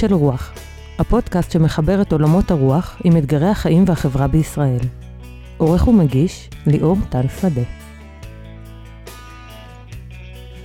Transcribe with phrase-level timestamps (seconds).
[0.00, 0.52] של רוח,
[0.98, 4.78] הפודקאסט שמחבר את עולמות הרוח עם אתגרי החיים והחברה בישראל.
[5.56, 7.62] עורך ומגיש, ליאור טל שדה.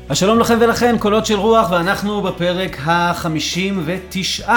[0.10, 4.50] השלום לכם ולכן, קולות של רוח, ואנחנו בפרק ה-59.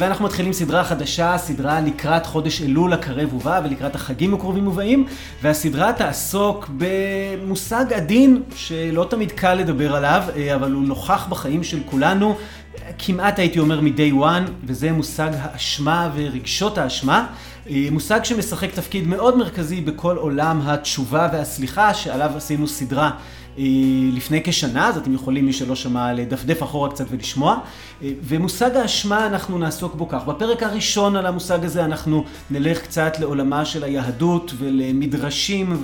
[0.00, 5.06] ואנחנו מתחילים סדרה חדשה, סדרה לקראת חודש אלול הקרב ובא ולקראת החגים הקרובים ובאים,
[5.42, 10.22] והסדרה תעסוק במושג עדין שלא תמיד קל לדבר עליו,
[10.54, 12.36] אבל הוא נוכח בחיים של כולנו,
[12.98, 17.26] כמעט הייתי אומר מ-day one, וזה מושג האשמה ורגשות האשמה.
[17.90, 23.10] מושג שמשחק תפקיד מאוד מרכזי בכל עולם התשובה והסליחה, שעליו עשינו סדרה.
[24.12, 27.58] לפני כשנה, אז אתם יכולים, מי שלא שמע, לדפדף אחורה קצת ולשמוע.
[28.02, 30.24] ומושג האשמה, אנחנו נעסוק בו כך.
[30.24, 35.76] בפרק הראשון על המושג הזה אנחנו נלך קצת לעולמה של היהדות ולמדרשים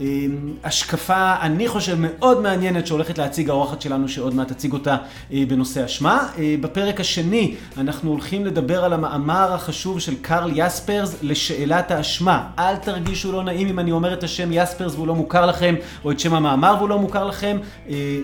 [0.00, 4.96] ולהשקפה, אני חושב, מאוד מעניינת שהולכת להציג האורחת שלנו, שעוד מעט תציג אותה
[5.30, 6.28] בנושא אשמה.
[6.60, 12.46] בפרק השני אנחנו הולכים לדבר על המאמר החשוב של קרל יספרס לשאלת האשמה.
[12.58, 16.10] אל תרגישו לא נעים אם אני אומר את השם יספרס והוא לא מוכר לכם, או
[16.10, 17.58] את שם המאמר והוא לא מוכר לכם.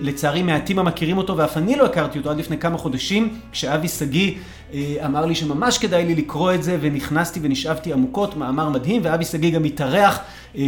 [0.01, 4.33] לצערי מעטים המכירים אותו, ואף אני לא הכרתי אותו עד לפני כמה חודשים, כשאבי שגיא
[5.05, 9.51] אמר לי שממש כדאי לי לקרוא את זה, ונכנסתי ונשאבתי עמוקות, מאמר מדהים, ואבי שגיא
[9.51, 10.19] גם התארח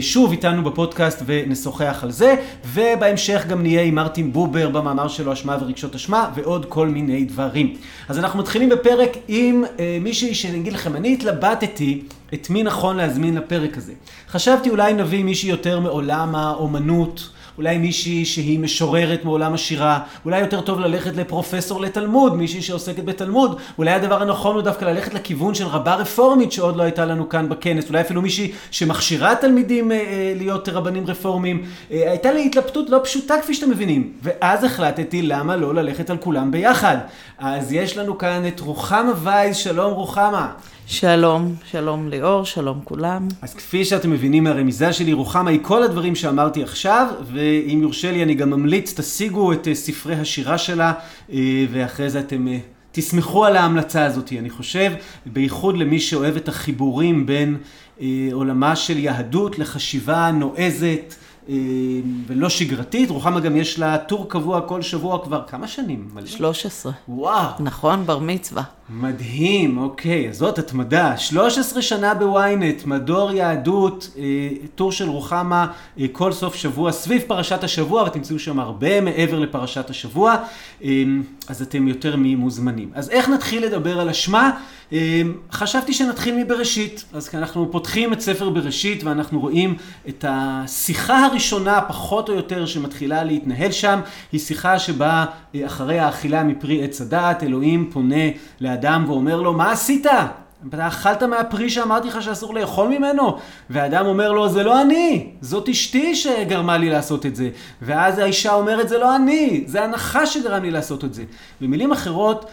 [0.01, 2.35] שוב איתנו בפודקאסט ונשוחח על זה,
[2.73, 7.73] ובהמשך גם נהיה עם מרטין בובר במאמר שלו אשמה ורגשות אשמה, ועוד כל מיני דברים.
[8.09, 9.63] אז אנחנו מתחילים בפרק עם
[10.01, 12.01] מישהי שאני אגיד לכם, אני התלבטתי
[12.33, 13.93] את מי נכון להזמין לפרק הזה.
[14.29, 20.61] חשבתי אולי נביא מישהי יותר מעולם האומנות, אולי מישהי שהיא משוררת מעולם השירה, אולי יותר
[20.61, 25.67] טוב ללכת לפרופסור לתלמוד, מישהי שעוסקת בתלמוד, אולי הדבר הנכון הוא דווקא ללכת לכיוון של
[25.67, 30.69] רבה רפורמית שעוד לא הייתה לנו כאן בכנס, אולי אפילו מישהי שמכשירה תלמידים אה, להיות
[30.69, 31.63] רבנים רפורמים.
[31.91, 36.17] אה, הייתה לי התלבטות לא פשוטה כפי שאתם מבינים, ואז החלטתי למה לא ללכת על
[36.17, 36.97] כולם ביחד.
[37.37, 40.51] אז יש לנו כאן את רוחמה וייס, שלום רוחמה.
[40.89, 43.27] שלום, שלום ליאור, שלום כולם.
[43.41, 48.23] אז כפי שאתם מבינים מהרמיזה שלי, רוחמה היא כל הדברים שאמרתי עכשיו, ואם יורשה לי
[48.23, 50.93] אני גם ממליץ, תשיגו את ספרי השירה שלה,
[51.71, 52.47] ואחרי זה אתם
[52.91, 54.91] תסמכו על ההמלצה הזאת, אני חושב,
[55.25, 57.57] בייחוד למי שאוהב את החיבורים בין
[58.31, 61.15] עולמה של יהדות לחשיבה נועזת.
[62.27, 66.09] ולא שגרתית, רוחמה גם יש לה טור קבוע כל שבוע כבר כמה שנים?
[66.25, 66.91] 13.
[67.09, 67.51] וואו.
[67.59, 68.63] נכון, בר מצווה.
[68.89, 71.17] מדהים, אוקיי, זאת התמדה.
[71.17, 74.09] 13 שנה בוויינט, מדור יהדות,
[74.75, 75.67] טור של רוחמה
[76.11, 80.35] כל סוף שבוע סביב פרשת השבוע, ותמצאו שם הרבה מעבר לפרשת השבוע,
[81.47, 82.89] אז אתם יותר ממוזמנים.
[82.93, 84.51] אז איך נתחיל לדבר על אשמה?
[85.51, 89.75] חשבתי שנתחיל מבראשית, אז אנחנו פותחים את ספר בראשית ואנחנו רואים
[90.09, 93.99] את השיחה הראשונה, פחות או יותר, שמתחילה להתנהל שם,
[94.31, 95.25] היא שיחה שבה
[95.65, 98.25] אחרי האכילה מפרי עץ הדעת, אלוהים פונה
[98.61, 98.76] לאדם
[99.07, 100.05] ואומר לו, מה עשית?
[100.69, 103.37] אתה אכלת מהפרי שאמרתי לך שאסור לאכול ממנו?
[103.69, 107.49] והאדם אומר לו, זה לא אני, זאת אשתי שגרמה לי לעשות את זה.
[107.81, 111.23] ואז האישה אומרת, זה לא אני, זה הנחש שגרם לי לעשות את זה.
[111.61, 112.45] במילים אחרות,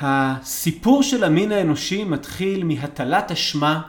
[0.00, 3.80] הסיפור של המין האנושי מתחיל מהטלת אשמה,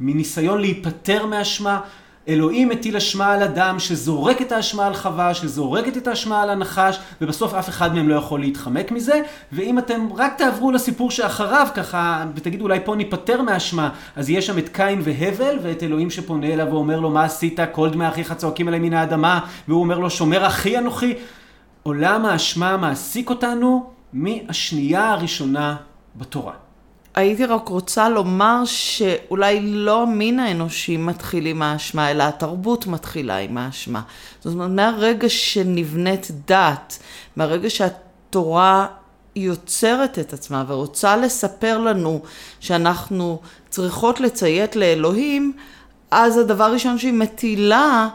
[0.00, 1.80] מניסיון להיפטר מאשמה.
[2.28, 6.98] אלוהים מטיל אשמה על אדם שזורק את האשמה על חווה, שזורקת את האשמה על הנחש,
[7.20, 9.20] ובסוף אף אחד מהם לא יכול להתחמק מזה.
[9.52, 14.58] ואם אתם רק תעברו לסיפור שאחריו ככה, ותגידו אולי פה ניפטר מאשמה, אז יש שם
[14.58, 17.60] את קין והבל, ואת אלוהים שפונה אליו ואומר לו, מה עשית?
[17.72, 21.14] כל דמי אחיך צועקים עליי מן האדמה, והוא אומר לו, שומר אחי אנוכי.
[21.82, 25.76] עולם האשמה מעסיק אותנו מהשנייה הראשונה
[26.16, 26.63] בתורה.
[27.14, 33.58] הייתי רק רוצה לומר שאולי לא המין האנושי מתחיל עם האשמה, אלא התרבות מתחילה עם
[33.58, 34.00] האשמה.
[34.40, 36.98] זאת אומרת, מהרגע שנבנית דת,
[37.36, 38.86] מהרגע שהתורה
[39.36, 42.22] יוצרת את עצמה ורוצה לספר לנו
[42.60, 43.40] שאנחנו
[43.70, 45.52] צריכות לציית לאלוהים,
[46.10, 48.08] אז הדבר הראשון שהיא מטילה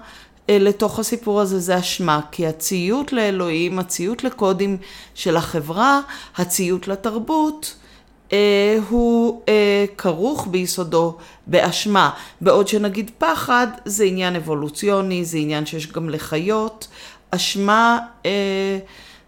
[0.49, 4.77] לתוך הסיפור הזה זה אשמה, כי הציות לאלוהים, הציות לקודים
[5.13, 5.99] של החברה,
[6.37, 7.75] הציות לתרבות,
[8.89, 9.41] הוא
[9.97, 11.17] כרוך ביסודו
[11.47, 12.09] באשמה,
[12.41, 16.87] בעוד שנגיד פחד זה עניין אבולוציוני, זה עניין שיש גם לחיות,
[17.31, 17.99] אשמה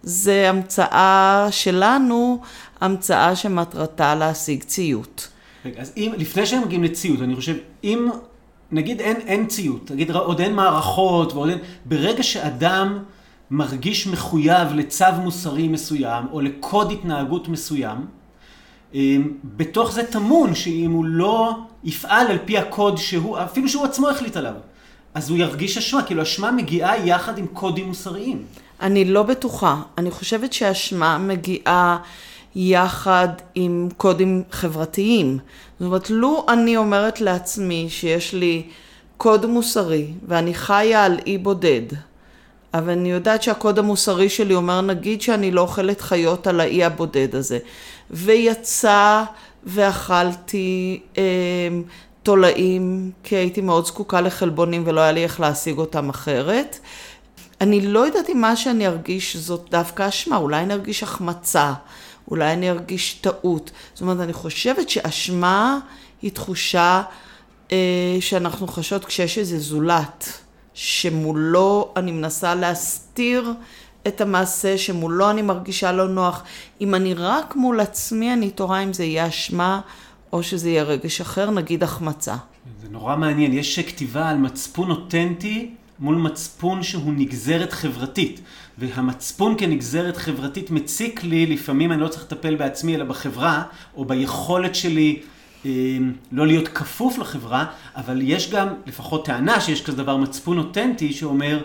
[0.03, 2.41] זה המצאה שלנו,
[2.81, 5.27] המצאה שמטרתה להשיג ציות.
[5.65, 8.09] רגע, אז אם, לפני שהם מגיעים לציות, אני חושב, אם
[8.71, 12.99] נגיד אין, אין ציות, נגיד עוד אין מערכות, ועוד אין, ברגע שאדם
[13.51, 17.97] מרגיש מחויב לצו מוסרי מסוים, או לקוד התנהגות מסוים,
[19.43, 21.51] בתוך זה טמון שאם הוא לא
[21.83, 24.53] יפעל על פי הקוד שהוא, אפילו שהוא עצמו החליט עליו,
[25.13, 28.43] אז הוא ירגיש אשמה, כאילו אשמה מגיעה יחד עם קודים מוסריים.
[28.81, 29.81] אני לא בטוחה.
[29.97, 31.97] אני חושבת שאשמה מגיעה
[32.55, 35.37] יחד עם קודים חברתיים.
[35.79, 38.63] זאת אומרת, לו אני אומרת לעצמי שיש לי
[39.17, 41.81] קוד מוסרי ואני חיה על אי בודד,
[42.73, 47.35] אבל אני יודעת שהקוד המוסרי שלי אומר, נגיד שאני לא אוכלת חיות על האי הבודד
[47.35, 47.59] הזה,
[48.11, 49.23] ויצא
[49.63, 51.23] ואכלתי אה,
[52.23, 56.79] תולעים, כי הייתי מאוד זקוקה לחלבונים ולא היה לי איך להשיג אותם אחרת.
[57.61, 61.73] אני לא יודעת אם מה שאני ארגיש זאת דווקא אשמה, אולי אני ארגיש החמצה,
[62.31, 63.71] אולי אני ארגיש טעות.
[63.93, 65.79] זאת אומרת, אני חושבת שאשמה
[66.21, 67.01] היא תחושה
[67.71, 67.77] אה,
[68.19, 70.39] שאנחנו חשות כשיש איזה זולת,
[70.73, 73.53] שמולו אני מנסה להסתיר
[74.07, 76.43] את המעשה, שמולו אני מרגישה לא נוח.
[76.81, 79.81] אם אני רק מול עצמי, אני תוהה אם זה יהיה אשמה
[80.33, 82.35] או שזה יהיה רגש אחר, נגיד החמצה.
[82.81, 88.41] זה נורא מעניין, יש כתיבה על מצפון אותנטי מול מצפון שהוא נגזרת חברתית.
[88.77, 93.63] והמצפון כנגזרת חברתית מציק לי, לפעמים אני לא צריך לטפל בעצמי אלא בחברה,
[93.95, 95.21] או ביכולת שלי
[96.31, 97.65] לא להיות כפוף לחברה,
[97.95, 101.61] אבל יש גם, לפחות טענה שיש כזה דבר מצפון אותנטי שאומר,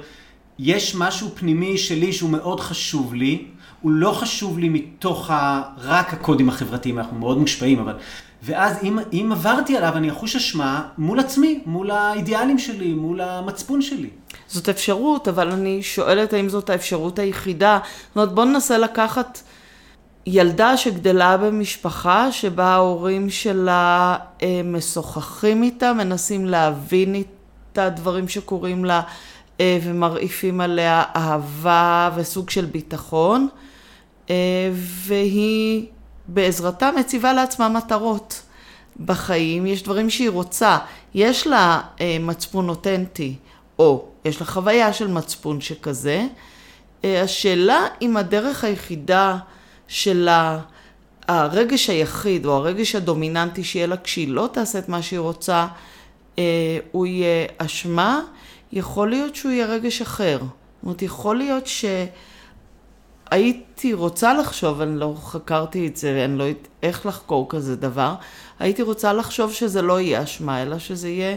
[0.59, 3.45] יש משהו פנימי שלי שהוא מאוד חשוב לי,
[3.81, 5.63] הוא לא חשוב לי מתוך ה...
[5.79, 7.95] רק הקודים החברתיים, אנחנו מאוד מושפעים, אבל
[8.43, 13.83] ואז אם, אם עברתי עליו, אני אחוש אשמה מול עצמי, מול האידיאלים שלי, מול המצפון
[13.83, 14.09] שלי.
[14.49, 17.79] זאת אפשרות, אבל אני שואלת האם זאת האפשרות היחידה.
[18.09, 19.43] זאת אומרת, בואו ננסה לקחת
[20.27, 27.23] ילדה שגדלה במשפחה שבה ההורים שלה אה, משוחחים איתה, מנסים להבין
[27.73, 29.03] את הדברים שקורים לה
[29.61, 33.49] אה, ומרעיפים עליה אהבה וסוג של ביטחון,
[34.31, 34.35] אה,
[34.75, 35.87] והיא
[36.29, 38.43] בעזרתה מציבה לעצמה מטרות
[39.05, 40.79] בחיים, יש דברים שהיא רוצה,
[41.15, 41.81] יש לה
[42.21, 43.35] מצפון אותנטי,
[43.79, 46.27] או יש לה חוויה של מצפון שכזה.
[47.05, 49.39] השאלה אם הדרך היחידה
[49.89, 50.59] שלה,
[51.29, 55.67] הרגש היחיד או הרגש הדומיננטי שיהיה לה כשהיא לא תעשה את מה שהיא רוצה,
[56.39, 58.21] אה, הוא יהיה אשמה,
[58.73, 60.39] יכול להיות שהוא יהיה רגש אחר.
[60.39, 60.49] זאת
[60.83, 61.85] אומרת, יכול להיות ש...
[63.31, 68.15] הייתי רוצה לחשוב, אני לא חקרתי את זה, אני לא יודעת איך לחקור כזה דבר,
[68.59, 71.37] הייתי רוצה לחשוב שזה לא יהיה אשמה, אלא שזה יהיה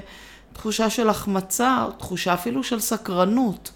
[0.53, 3.71] תחושה של החמצה, או תחושה אפילו של סקרנות.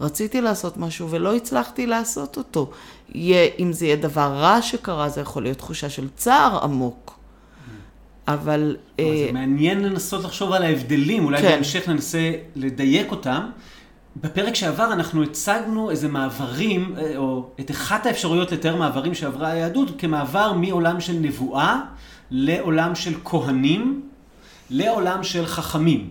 [0.00, 2.70] רציתי לעשות משהו ולא הצלחתי לעשות אותו.
[3.08, 7.18] יהיה, אם זה יהיה דבר רע שקרה, זה יכול להיות תחושה של צער עמוק.
[8.28, 8.76] אבל...
[8.98, 9.30] זה אה...
[9.32, 11.50] מעניין לנסות לחשוב על ההבדלים, אולי כן.
[11.50, 13.50] בהמשך ננסה לדייק אותם.
[14.16, 19.88] בפרק שעבר אנחנו הצגנו איזה מעברים, אה, או את אחת האפשרויות לתאר מעברים שעברה היהדות,
[19.98, 21.80] כמעבר מעולם של נבואה
[22.30, 24.02] לעולם של כהנים,
[24.70, 26.10] לעולם של חכמים.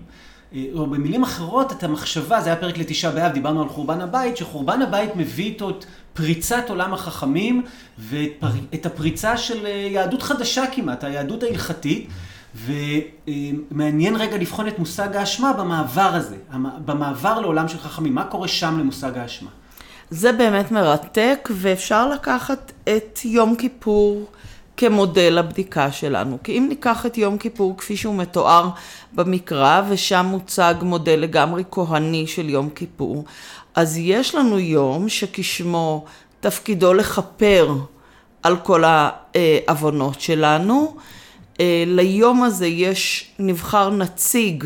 [0.53, 4.37] אה, או במילים אחרות, את המחשבה, זה היה פרק לתשעה באב, דיברנו על חורבן הבית,
[4.37, 7.63] שחורבן הבית מביא איתו את פריצת עולם החכמים
[7.97, 12.07] ואת הפריצה של אה, יהדות חדשה כמעט, היהדות ההלכתית.
[12.55, 16.35] ומעניין רגע לבחון את מושג האשמה במעבר הזה,
[16.85, 18.15] במעבר לעולם של חכמים.
[18.15, 19.49] מה קורה שם למושג האשמה?
[20.09, 24.25] זה באמת מרתק, ואפשר לקחת את יום כיפור
[24.77, 26.37] כמודל הבדיקה שלנו.
[26.43, 28.69] כי אם ניקח את יום כיפור כפי שהוא מתואר
[29.13, 33.25] במקרא, ושם מוצג מודל לגמרי כהני של יום כיפור,
[33.75, 36.05] אז יש לנו יום שכשמו
[36.39, 37.75] תפקידו לכפר
[38.43, 40.95] על כל העוונות שלנו.
[41.59, 44.63] אה, ליום הזה יש נבחר נציג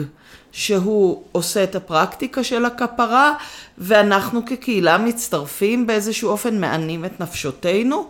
[0.51, 3.33] שהוא עושה את הפרקטיקה של הכפרה,
[3.77, 8.09] ואנחנו כקהילה מצטרפים באיזשהו אופן, מענים את נפשותינו.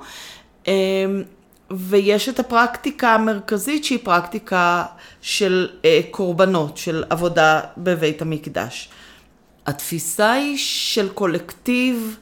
[1.72, 4.86] ויש את הפרקטיקה המרכזית שהיא פרקטיקה
[5.22, 8.90] של אה, קורבנות, של עבודה בבית המקדש.
[9.66, 12.18] התפיסה היא של קולקטיב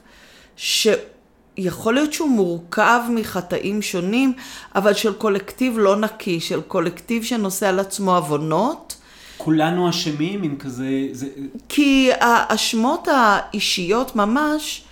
[0.56, 0.88] ש...
[1.56, 4.32] יכול להיות שהוא מורכב מחטאים שונים,
[4.74, 8.96] אבל של קולקטיב לא נקי, של קולקטיב שנושא על עצמו עוונות.
[9.36, 10.88] כולנו אשמים עם כזה...
[11.12, 11.26] זה...
[11.68, 14.82] כי האשמות האישיות ממש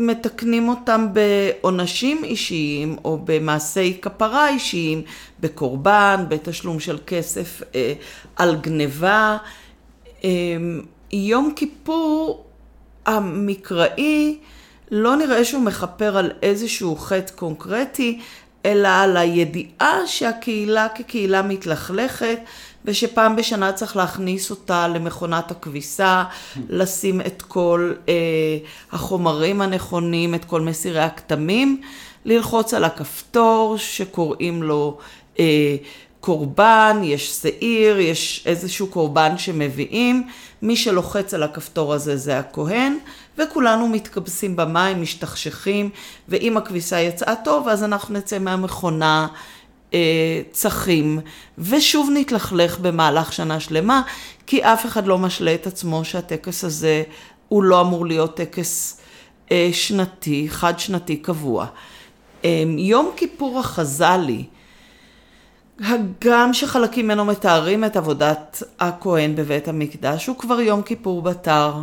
[0.00, 5.02] מתקנים אותם בעונשים אישיים או במעשי כפרה אישיים,
[5.40, 7.92] בקורבן, בתשלום של כסף אה,
[8.36, 9.36] על גניבה.
[10.24, 10.30] אה,
[11.12, 12.44] יום כיפור
[13.06, 14.38] המקראי
[14.90, 18.20] לא נראה שהוא מכפר על איזשהו חטא קונקרטי,
[18.66, 22.38] אלא על הידיעה שהקהילה כקהילה מתלכלכת,
[22.84, 26.24] ושפעם בשנה צריך להכניס אותה למכונת הכביסה,
[26.68, 28.14] לשים את כל אה,
[28.92, 31.80] החומרים הנכונים, את כל מסירי הכתמים,
[32.24, 34.98] ללחוץ על הכפתור שקוראים לו
[35.38, 35.76] אה,
[36.20, 40.26] קורבן, יש שעיר, יש איזשהו קורבן שמביאים,
[40.62, 42.98] מי שלוחץ על הכפתור הזה זה הכהן,
[43.38, 45.90] וכולנו מתכבסים במים, משתכשכים,
[46.28, 49.26] ואם הכביסה יצאה טוב, אז אנחנו נצא מהמכונה
[50.52, 51.20] צחים,
[51.58, 54.02] ושוב נתלכלך במהלך שנה שלמה,
[54.46, 57.02] כי אף אחד לא משלה את עצמו שהטקס הזה
[57.48, 59.00] הוא לא אמור להיות טקס
[59.52, 61.66] אה, שנתי, חד שנתי קבוע.
[62.44, 64.44] אה, יום כיפור החז"לי,
[65.80, 71.74] הגם שחלקים ממנו מתארים את עבודת הכהן בבית המקדש, הוא כבר יום כיפור בתר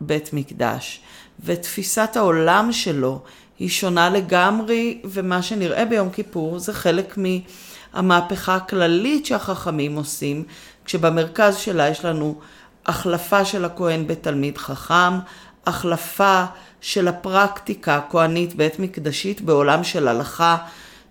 [0.00, 1.00] בית מקדש,
[1.44, 3.20] ותפיסת העולם שלו
[3.58, 10.44] היא שונה לגמרי, ומה שנראה ביום כיפור זה חלק מהמהפכה הכללית שהחכמים עושים,
[10.84, 12.40] כשבמרכז שלה יש לנו
[12.86, 15.18] החלפה של הכהן בתלמיד חכם,
[15.66, 16.44] החלפה
[16.80, 20.56] של הפרקטיקה הכהנית בית מקדשית בעולם של הלכה,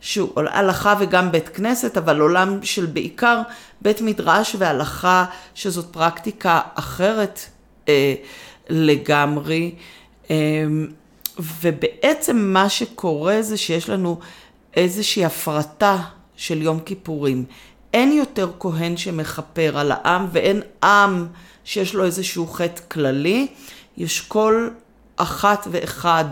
[0.02, 3.42] שהוא הלכה וגם בית כנסת, אבל עולם של בעיקר
[3.82, 5.26] בית מדרש והלכה,
[5.56, 7.40] שזאת פרקטיקה אחרת
[7.90, 8.14] אה,
[8.70, 9.72] לגמרי.
[10.30, 10.36] אה,
[11.40, 14.20] ובעצם מה שקורה זה שיש לנו
[14.74, 15.98] איזושהי הפרטה
[16.36, 17.46] של יום כיפורים.
[17.94, 21.28] אין יותר כהן שמכפר על העם ואין עם
[21.64, 23.48] שיש לו איזשהו חטא כללי.
[23.98, 24.70] יש כל
[25.16, 26.26] אחת ואחד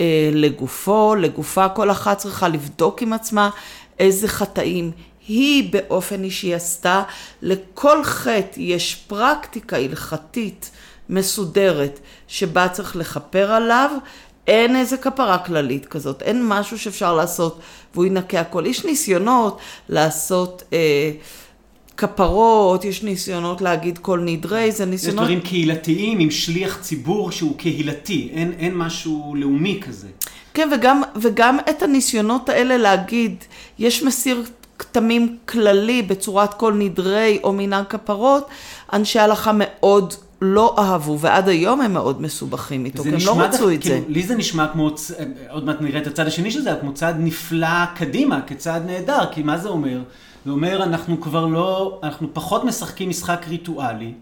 [0.00, 3.50] אה, לגופו, לגופה, כל אחת צריכה לבדוק עם עצמה
[3.98, 4.90] איזה חטאים
[5.28, 7.02] היא באופן אישי עשתה.
[7.42, 10.70] לכל חטא יש פרקטיקה הלכתית
[11.12, 13.90] מסודרת שבה צריך לכפר עליו.
[14.46, 17.60] אין איזה כפרה כללית כזאת, אין משהו שאפשר לעשות
[17.94, 18.64] והוא ינקה הכל.
[18.66, 21.10] יש ניסיונות לעשות אה,
[21.96, 25.22] כפרות, יש ניסיונות להגיד כל נדרי, זה ניסיונות...
[25.22, 30.08] יש דברים קהילתיים עם שליח ציבור שהוא קהילתי, אין, אין משהו לאומי כזה.
[30.54, 33.44] כן, וגם, וגם את הניסיונות האלה להגיד,
[33.78, 34.44] יש מסיר
[34.78, 38.48] כתמים כללי בצורת כל נדרי או מנהג כפרות,
[38.92, 43.70] אנשי הלכה מאוד לא אהבו, ועד היום הם מאוד מסובכים איתו, כי הם לא רצו
[43.70, 44.02] את כאילו, זה.
[44.08, 44.90] לי זה נשמע כמו,
[45.50, 49.42] עוד מעט נראה את הצד השני של זה, כמו צעד נפלא קדימה, כצעד נהדר, כי
[49.42, 50.00] מה זה אומר?
[50.44, 54.12] זה אומר, אנחנו כבר לא, אנחנו פחות משחקים משחק ריטואלי,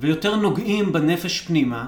[0.00, 1.86] ויותר נוגעים בנפש פנימה,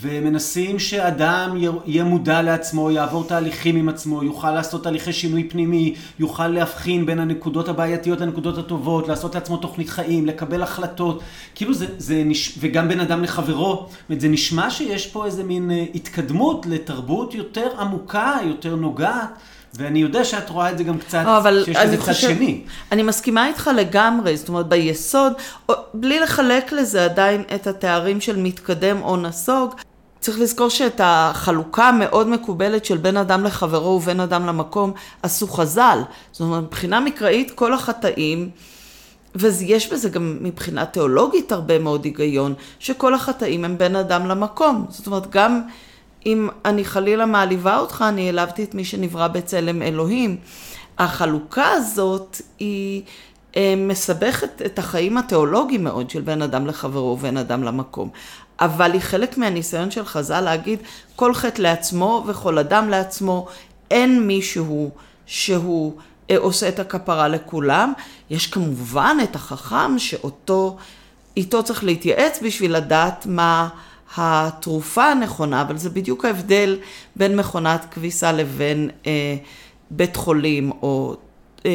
[0.00, 1.56] ומנסים שאדם
[1.86, 7.18] יהיה מודע לעצמו, יעבור תהליכים עם עצמו, יוכל לעשות תהליכי שינוי פנימי, יוכל להבחין בין
[7.18, 11.22] הנקודות הבעייתיות לנקודות הטובות, לעשות לעצמו תוכנית חיים, לקבל החלטות,
[11.54, 12.58] כאילו זה, זה נש...
[12.60, 17.34] וגם בין אדם לחברו, זאת אומרת, זה נשמע שיש פה איזה מין אה, התקדמות לתרבות
[17.34, 19.30] יותר עמוקה, יותר נוגעת.
[19.74, 22.60] ואני יודע שאת רואה את זה גם קצת, לא, אבל שיש לזה חושב- שני.
[22.92, 25.32] אני מסכימה איתך לגמרי, זאת אומרת ביסוד,
[25.94, 29.74] בלי לחלק לזה עדיין את התארים של מתקדם או נסוג,
[30.20, 35.98] צריך לזכור שאת החלוקה המאוד מקובלת של בין אדם לחברו ובין אדם למקום עשו חז"ל.
[36.32, 38.50] זאת אומרת, מבחינה מקראית כל החטאים,
[39.34, 44.86] ויש בזה גם מבחינה תיאולוגית הרבה מאוד היגיון, שכל החטאים הם בין אדם למקום.
[44.88, 45.62] זאת אומרת, גם
[46.26, 50.36] אם אני חלילה מעליבה אותך, אני העלבתי את מי שנברא בצלם אלוהים.
[50.98, 53.02] החלוקה הזאת היא
[53.56, 58.10] אה, מסבכת את החיים התיאולוגיים מאוד של בין אדם לחברו ובין אדם למקום.
[58.60, 60.78] אבל היא חלק מהניסיון של חז"ל להגיד
[61.16, 63.46] כל חטא לעצמו וכל אדם לעצמו,
[63.90, 64.90] אין מישהו
[65.26, 65.92] שהוא
[66.30, 67.92] אה, עושה את הכפרה לכולם.
[68.30, 70.76] יש כמובן את החכם שאותו,
[71.36, 73.68] איתו צריך להתייעץ בשביל לדעת מה
[74.16, 76.78] התרופה הנכונה, אבל זה בדיוק ההבדל
[77.16, 79.36] בין מכונת כביסה לבין אה,
[79.90, 81.16] בית חולים או
[81.66, 81.70] אה,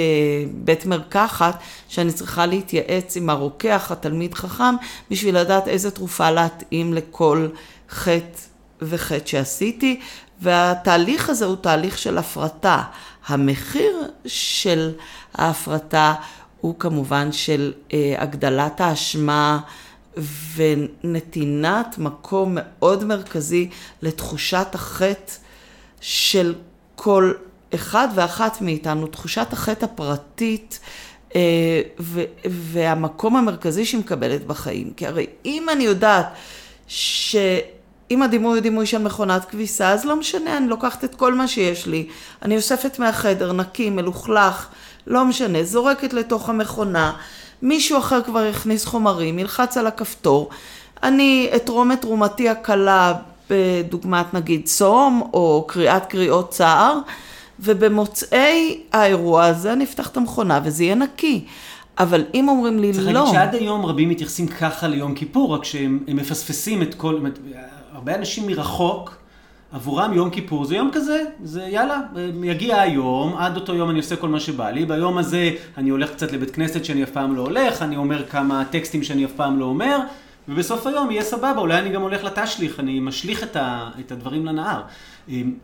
[0.54, 4.76] בית מרקחת, שאני צריכה להתייעץ עם הרוקח, התלמיד חכם,
[5.12, 7.48] בשביל לדעת איזה תרופה להתאים לכל
[7.90, 8.40] חטא
[8.82, 10.00] וחטא שעשיתי,
[10.42, 12.84] והתהליך הזה הוא תהליך של הפרטה.
[13.28, 14.92] המחיר של
[15.34, 16.14] ההפרטה
[16.62, 19.60] הוא כמובן של אה, הגדלת האשמה
[20.56, 23.70] ונתינת מקום מאוד מרכזי
[24.02, 25.34] לתחושת החטא
[26.02, 26.56] של
[26.96, 27.34] כל
[27.76, 30.80] אחד ואחת מאיתנו, תחושת החטא הפרטית
[31.36, 31.82] אה,
[32.46, 34.94] והמקום המרכזי שהיא מקבלת בחיים.
[34.94, 36.28] כי הרי אם אני יודעת
[36.88, 41.48] שאם הדימוי הוא דימוי של מכונת כביסה, אז לא משנה, אני לוקחת את כל מה
[41.48, 42.08] שיש לי,
[42.42, 44.68] אני אוספת מהחדר, נקי, מלוכלך,
[45.08, 47.14] לא משנה, זורקת לתוך המכונה,
[47.62, 50.50] מישהו אחר כבר יכניס חומרים, ילחץ על הכפתור,
[51.04, 53.14] אני אתרום את תרומתי הקלה
[53.50, 57.00] בדוגמת נגיד צום או קריאת קריאות צער,
[57.60, 61.46] ובמוצאי האירוע הזה אני אפתח את המכונה וזה יהיה נקי.
[62.00, 63.14] אבל אם אומרים לי צריך לא...
[63.14, 67.20] להגיד שעד היום רבים מתייחסים ככה ליום כיפור, רק שהם הם מפספסים את כל...
[67.94, 69.17] הרבה אנשים מרחוק
[69.72, 72.02] עבורם יום כיפור זה יום כזה, זה יאללה,
[72.44, 76.12] יגיע היום, עד אותו יום אני עושה כל מה שבא לי, ביום הזה אני הולך
[76.12, 79.60] קצת לבית כנסת שאני אף פעם לא הולך, אני אומר כמה טקסטים שאני אף פעם
[79.60, 79.98] לא אומר,
[80.50, 84.46] ובסוף היום יהיה סבבה, אולי אני גם הולך לתשליך, אני משליך את, ה, את הדברים
[84.46, 84.82] לנהר.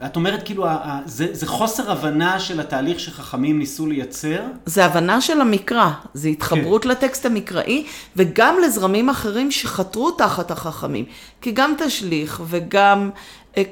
[0.05, 0.65] את אומרת כאילו,
[1.05, 4.39] זה, זה חוסר הבנה של התהליך שחכמים ניסו לייצר?
[4.65, 6.89] זה הבנה של המקרא, זה התחברות כן.
[6.89, 11.05] לטקסט המקראי, וגם לזרמים אחרים שחתרו תחת החכמים.
[11.41, 13.09] כי גם תשליך וגם,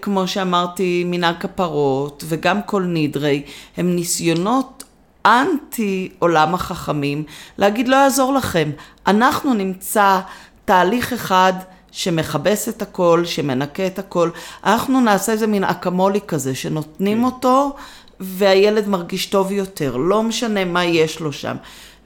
[0.02, 3.44] כמו שאמרתי, מנהג כפרות, וגם כל נדרי,
[3.78, 4.84] הם ניסיונות
[5.26, 7.24] אנטי עולם החכמים,
[7.58, 8.72] להגיד לא יעזור לכם,
[9.08, 10.20] אנחנו נמצא
[10.66, 11.54] תהליך אחד
[11.92, 14.30] שמכבס את הכל, שמנקה את הכל.
[14.64, 17.24] אנחנו נעשה איזה מין אקמולי כזה, שנותנים כן.
[17.24, 17.76] אותו
[18.20, 21.56] והילד מרגיש טוב יותר, לא משנה מה יש לו שם.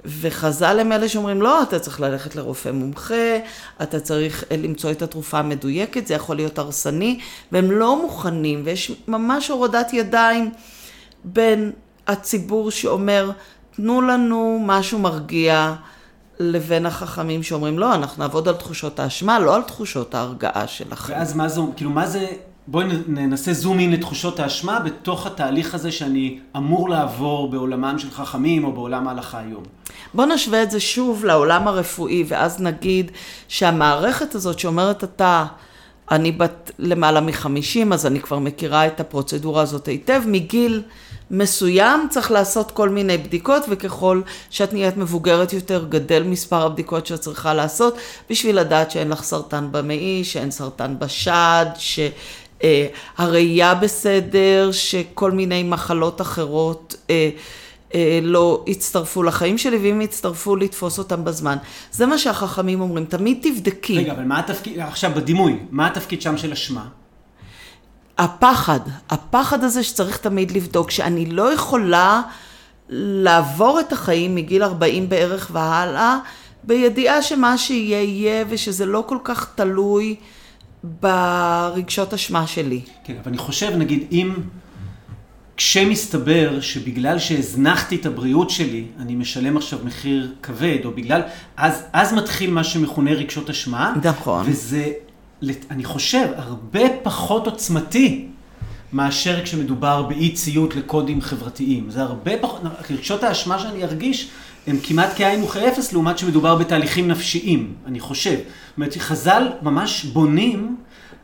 [0.05, 3.37] וחז"ל הם אלה שאומרים, לא, אתה צריך ללכת לרופא מומחה,
[3.83, 7.19] אתה צריך למצוא את התרופה המדויקת, זה יכול להיות הרסני,
[7.51, 10.51] והם לא מוכנים, ויש ממש הורדת ידיים
[11.23, 11.71] בין
[12.07, 13.31] הציבור שאומר,
[13.75, 15.75] תנו לנו משהו מרגיע.
[16.39, 21.13] לבין החכמים שאומרים, לא, אנחנו נעבוד על תחושות האשמה, לא על תחושות ההרגעה שלכם.
[21.13, 22.27] ואז מה זה, כאילו, מה זה,
[22.67, 28.63] בואי ננסה זום אין לתחושות האשמה בתוך התהליך הזה שאני אמור לעבור בעולמם של חכמים
[28.63, 29.63] או בעולם ההלכה היום.
[30.13, 33.11] בוא נשווה את זה שוב לעולם הרפואי, ואז נגיד
[33.47, 35.45] שהמערכת הזאת שאומרת אתה,
[36.11, 40.83] אני בת למעלה מחמישים, אז אני כבר מכירה את הפרוצדורה הזאת היטב, מגיל...
[41.31, 47.19] מסוים צריך לעשות כל מיני בדיקות וככל שאת נהיית מבוגרת יותר גדל מספר הבדיקות שאת
[47.19, 47.97] צריכה לעשות
[48.29, 51.65] בשביל לדעת שאין לך סרטן במעי, שאין סרטן בשד,
[52.61, 57.29] שהראייה בסדר, שכל מיני מחלות אחרות אה,
[57.95, 61.57] אה, לא יצטרפו לחיים שלי ואם יצטרפו לתפוס אותם בזמן.
[61.91, 63.97] זה מה שהחכמים אומרים, תמיד תבדקי.
[63.97, 66.85] רגע, אבל מה התפקיד, עכשיו בדימוי, מה התפקיד שם של אשמה?
[68.17, 72.21] הפחד, הפחד הזה שצריך תמיד לבדוק, שאני לא יכולה
[72.89, 76.17] לעבור את החיים מגיל 40 בערך והלאה,
[76.63, 80.15] בידיעה שמה שיהיה יהיה ושזה לא כל כך תלוי
[81.01, 82.81] ברגשות אשמה שלי.
[83.03, 84.33] כן, אבל אני חושב, נגיד, אם
[85.57, 91.21] כשמסתבר שבגלל שהזנחתי את הבריאות שלי, אני משלם עכשיו מחיר כבד, או בגלל,
[91.57, 93.93] אז, אז מתחיל מה שמכונה רגשות אשמה.
[94.03, 94.45] נכון.
[94.49, 94.91] וזה
[95.71, 98.27] אני חושב, הרבה פחות עוצמתי
[98.93, 101.89] מאשר כשמדובר באי ציות לקודים חברתיים.
[101.89, 104.29] זה הרבה פחות, רגשות האשמה שאני ארגיש
[104.67, 108.35] הם כמעט כאין וכאפס לעומת שמדובר בתהליכים נפשיים, אני חושב.
[108.35, 110.75] זאת אומרת, חז"ל ממש בונים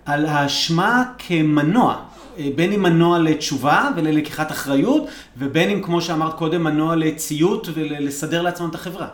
[0.06, 1.96] על האשמה כמנוע.
[2.38, 8.42] אה, בין אם מנוע לתשובה וללקיחת אחריות, ובין אם, כמו שאמרת קודם, מנוע לציות ולסדר
[8.42, 9.08] לעצמם את החברה.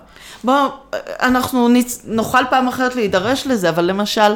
[0.44, 0.54] בוא,
[1.22, 1.70] אנחנו.
[2.06, 4.34] נוכל פעם אחרת להידרש לזה, אבל למשל,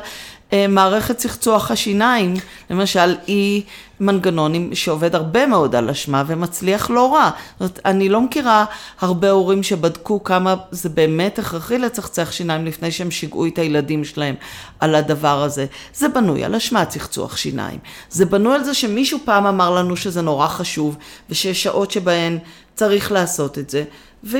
[0.70, 2.34] מערכת צחצוח השיניים,
[2.70, 3.64] למשל, היא
[4.00, 7.30] מנגנון שעובד הרבה מאוד על אשמה ומצליח לא רע.
[7.30, 8.66] זאת אומרת, אני לא מכירה
[9.02, 14.36] הרבה הורים שבדקו כמה זה באמת הכרחי לצחצח שיניים לפני שהם שיגעו את הילדים שלהם
[14.80, 15.66] על הדבר הזה.
[15.94, 17.80] זה בנוי על אשמה צחצוח שיניים.
[18.10, 20.98] זה בנוי על זה שמישהו פעם אמר לנו שזה נורא חשוב,
[21.30, 22.38] ושיש שעות שבהן
[22.76, 23.84] צריך לעשות את זה.
[24.24, 24.38] ו...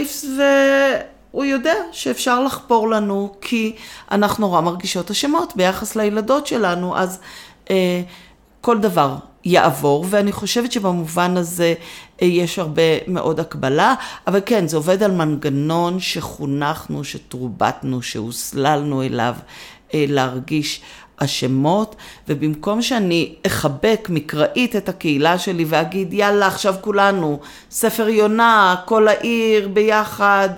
[1.32, 3.76] הוא יודע שאפשר לחפור לנו כי
[4.12, 7.20] אנחנו נורא מרגישות אשמות ביחס לילדות שלנו, אז
[7.70, 8.02] אה,
[8.62, 9.16] כל דבר
[9.46, 11.74] יעבור, ואני חושבת שבמובן הזה
[12.22, 13.96] אה, יש הרבה מאוד הקבלה,
[14.28, 19.36] אבל כן, זה עובד על מנגנון שחונכנו, שתורבתנו, שהוסללנו אליו
[19.94, 20.82] אה, להרגיש
[21.18, 21.96] אשמות,
[22.28, 27.40] ובמקום שאני אחבק מקראית את הקהילה שלי ואגיד, יאללה, עכשיו כולנו,
[27.72, 30.50] ספר יונה, כל העיר ביחד,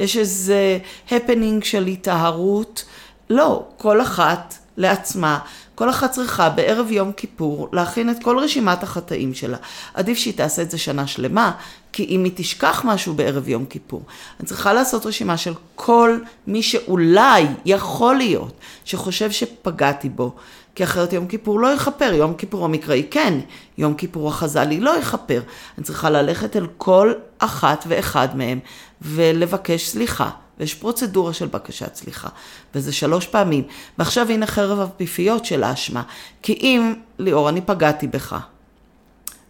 [0.00, 0.78] יש איזה
[1.10, 2.84] הפנינג של היטהרות.
[3.30, 5.38] לא, כל אחת לעצמה,
[5.74, 9.56] כל אחת צריכה בערב יום כיפור להכין את כל רשימת החטאים שלה.
[9.94, 11.52] עדיף שהיא תעשה את זה שנה שלמה,
[11.92, 14.02] כי אם היא תשכח משהו בערב יום כיפור,
[14.40, 18.52] אני צריכה לעשות רשימה של כל מי שאולי יכול להיות
[18.84, 20.32] שחושב שפגעתי בו,
[20.74, 23.40] כי אחרת יום כיפור לא יכפר, יום כיפור המקראי כן,
[23.78, 25.42] יום כיפור החז"לי לא יכפר.
[25.78, 28.58] אני צריכה ללכת אל כל אחת ואחד מהם
[29.02, 30.30] ולבקש סליחה.
[30.60, 32.28] ויש פרוצדורה של בקשת סליחה,
[32.74, 33.64] וזה שלוש פעמים.
[33.98, 36.02] ועכשיו הנה חרב הפיפיות של האשמה.
[36.42, 38.36] כי אם, ליאור, אני פגעתי בך,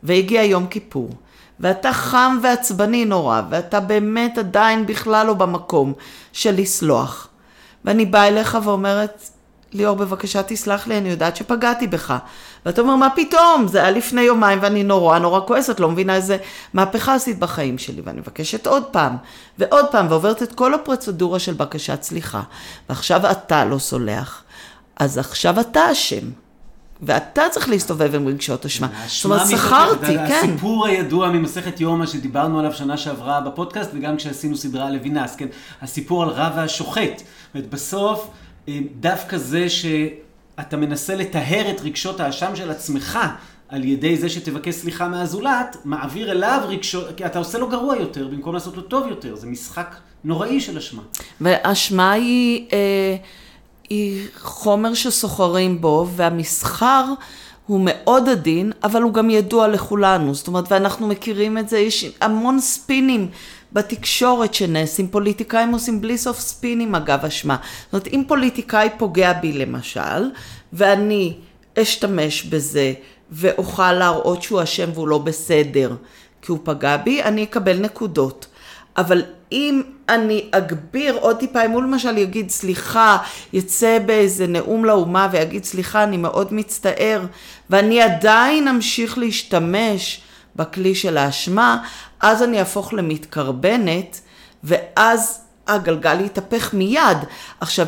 [0.02, 1.10] והגיע יום כיפור,
[1.60, 5.92] ואתה חם ועצבני נורא, ואתה באמת עדיין בכלל לא במקום
[6.32, 7.28] של לסלוח,
[7.84, 9.22] ואני באה אליך ואומרת,
[9.72, 12.14] ליאור, בבקשה תסלח לי, אני יודעת שפגעתי בך.
[12.66, 13.66] ואתה אומר, מה פתאום?
[13.68, 16.36] זה היה לפני יומיים ואני נורא נורא כועסת, לא מבינה איזה
[16.74, 18.02] מהפכה עשית בחיים שלי.
[18.04, 19.16] ואני מבקשת עוד פעם,
[19.58, 22.42] ועוד פעם, ועוברת את כל הפרוצדורה של בקשת סליחה.
[22.88, 24.42] ועכשיו אתה לא סולח,
[24.96, 26.30] אז עכשיו אתה אשם.
[27.02, 28.88] ואתה צריך להסתובב עם רגשות אשמה.
[29.06, 30.40] זאת אומרת, שכרתי, כן.
[30.44, 35.46] הסיפור הידוע ממסכת יומא שדיברנו עליו שנה שעברה בפודקאסט, וגם כשעשינו סדרה על לוינס, כן?
[35.82, 37.18] הסיפור על רב והשוחט.
[37.18, 38.30] זאת אומרת, בסוף,
[38.68, 39.68] אה, דווקא זה
[40.62, 43.18] שאתה מנסה לטהר את רגשות האשם של עצמך,
[43.68, 48.28] על ידי זה שתבקש סליחה מהזולת, מעביר אליו רגשות, כי אתה עושה לו גרוע יותר,
[48.28, 49.36] במקום לעשות לו טוב יותר.
[49.36, 51.02] זה משחק נוראי של אשמה.
[51.40, 53.16] והאשמה היא, אה,
[53.90, 57.04] היא חומר שסוחרים בו, והמסחר
[57.66, 60.34] הוא מאוד עדין, אבל הוא גם ידוע לכולנו.
[60.34, 63.28] זאת אומרת, ואנחנו מכירים את זה, יש המון ספינים
[63.72, 67.56] בתקשורת שנעשים, פוליטיקאים עושים בלי סוף ספינים אגב אשמה.
[67.84, 70.30] זאת אומרת, אם פוליטיקאי פוגע בי למשל,
[70.72, 71.34] ואני
[71.78, 72.92] אשתמש בזה,
[73.30, 75.96] ואוכל להראות שהוא אשם והוא לא בסדר,
[76.42, 78.46] כי הוא פגע בי, אני אקבל נקודות.
[78.96, 83.18] אבל אם אני אגביר עוד טיפה, אם הוא למשל יגיד סליחה,
[83.52, 87.22] יצא באיזה נאום לאומה ויגיד סליחה, אני מאוד מצטער,
[87.70, 90.20] ואני עדיין אמשיך להשתמש
[90.56, 91.84] בכלי של האשמה,
[92.20, 94.20] אז אני אהפוך למתקרבנת,
[94.64, 97.18] ואז הגלגל יתהפך מיד.
[97.60, 97.86] עכשיו,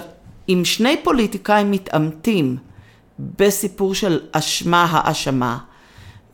[0.49, 2.57] אם שני פוליטיקאים מתעמתים
[3.19, 5.59] בסיפור של אשמה האשמה,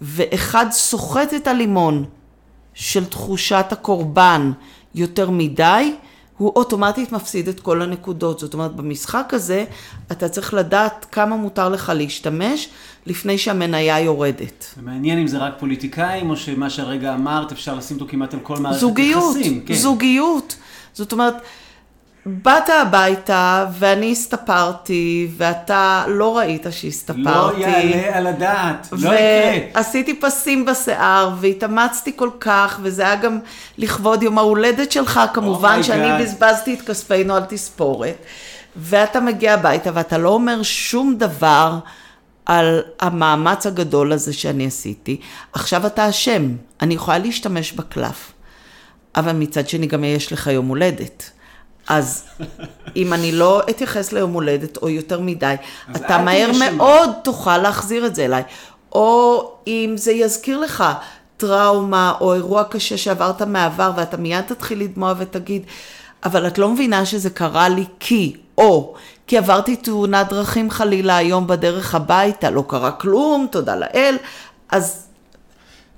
[0.01, 2.05] ואחד סוחט את הלימון
[2.75, 4.53] של תחושת הקורבן
[4.95, 5.97] יותר מדי,
[6.39, 8.39] הוא אוטומטית מפסיד את כל הנקודות.
[8.39, 9.65] זאת אומרת, במשחק הזה
[10.13, 12.69] אתה צריך לדעת כמה מותר לך להשתמש
[13.07, 14.67] לפני שהמניה יורדת.
[14.77, 18.41] זה מעניין אם זה רק פוליטיקאים, או שמה שהרגע אמרת, אפשר לשים אותו כמעט על
[18.41, 19.65] כל מערכת זוגיות, יחסים.
[19.67, 19.75] כן.
[19.75, 20.57] זוגיות.
[20.95, 21.35] זאת אומרת,
[22.29, 27.61] באת הביתה ואני הסתפרתי, ואתה לא ראית שהסתפרתי.
[27.61, 29.21] לא יעלה על הדעת, לא יקרה.
[29.75, 33.39] ועשיתי פסים בשיער, והתאמצתי כל כך, וזה היה גם
[33.79, 36.23] לכבוד יום ההולדת שלך, כמובן Oh שאני.
[36.23, 38.17] בזבזתי את כספינו על תספורת.
[38.77, 41.79] ואתה מגיע הביתה ואתה לא אומר שום דבר
[42.47, 45.21] על המאמץ הגדול הזה שאני עשיתי.
[45.53, 46.49] עכשיו אתה אשם,
[46.83, 48.33] אני יכולה להשתמש בקלף.
[49.17, 51.31] אבל מצד שני גם יש לך יום הולדת.
[51.89, 52.25] אז
[52.97, 55.55] אם אני לא אתייחס ליום הולדת או יותר מדי,
[55.97, 56.51] אתה מהר.
[56.77, 58.43] מאוד תוכל להחזיר את זה אליי.
[58.93, 60.85] או אם זה יזכיר לך
[61.37, 65.63] טראומה או אירוע קשה שעברת מהעבר ואתה מיד תתחיל לדמוע ותגיד,
[66.25, 68.95] אבל את לא מבינה שזה קרה לי כי, או
[69.27, 74.17] כי עברתי תאונת דרכים חלילה היום בדרך הביתה, לא קרה כלום, תודה לאל,
[74.71, 75.08] אז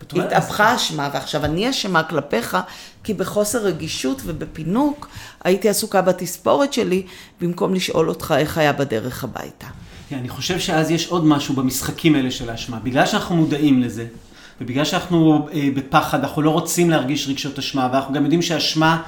[0.02, 2.56] התהפכה אשמה, ועכשיו אני אשמה כלפיך,
[3.04, 5.08] כי בחוסר רגישות ובפינוק
[5.44, 7.02] הייתי עסוקה בתספורת שלי,
[7.40, 9.66] במקום לשאול אותך איך היה בדרך הביתה.
[10.08, 12.78] כן, אני חושב שאז יש עוד משהו במשחקים האלה של האשמה.
[12.82, 14.06] בגלל שאנחנו מודעים לזה,
[14.60, 19.02] ובגלל שאנחנו אה, בפחד, אנחנו לא רוצים להרגיש רגשות אשמה, ואנחנו גם יודעים שאשמה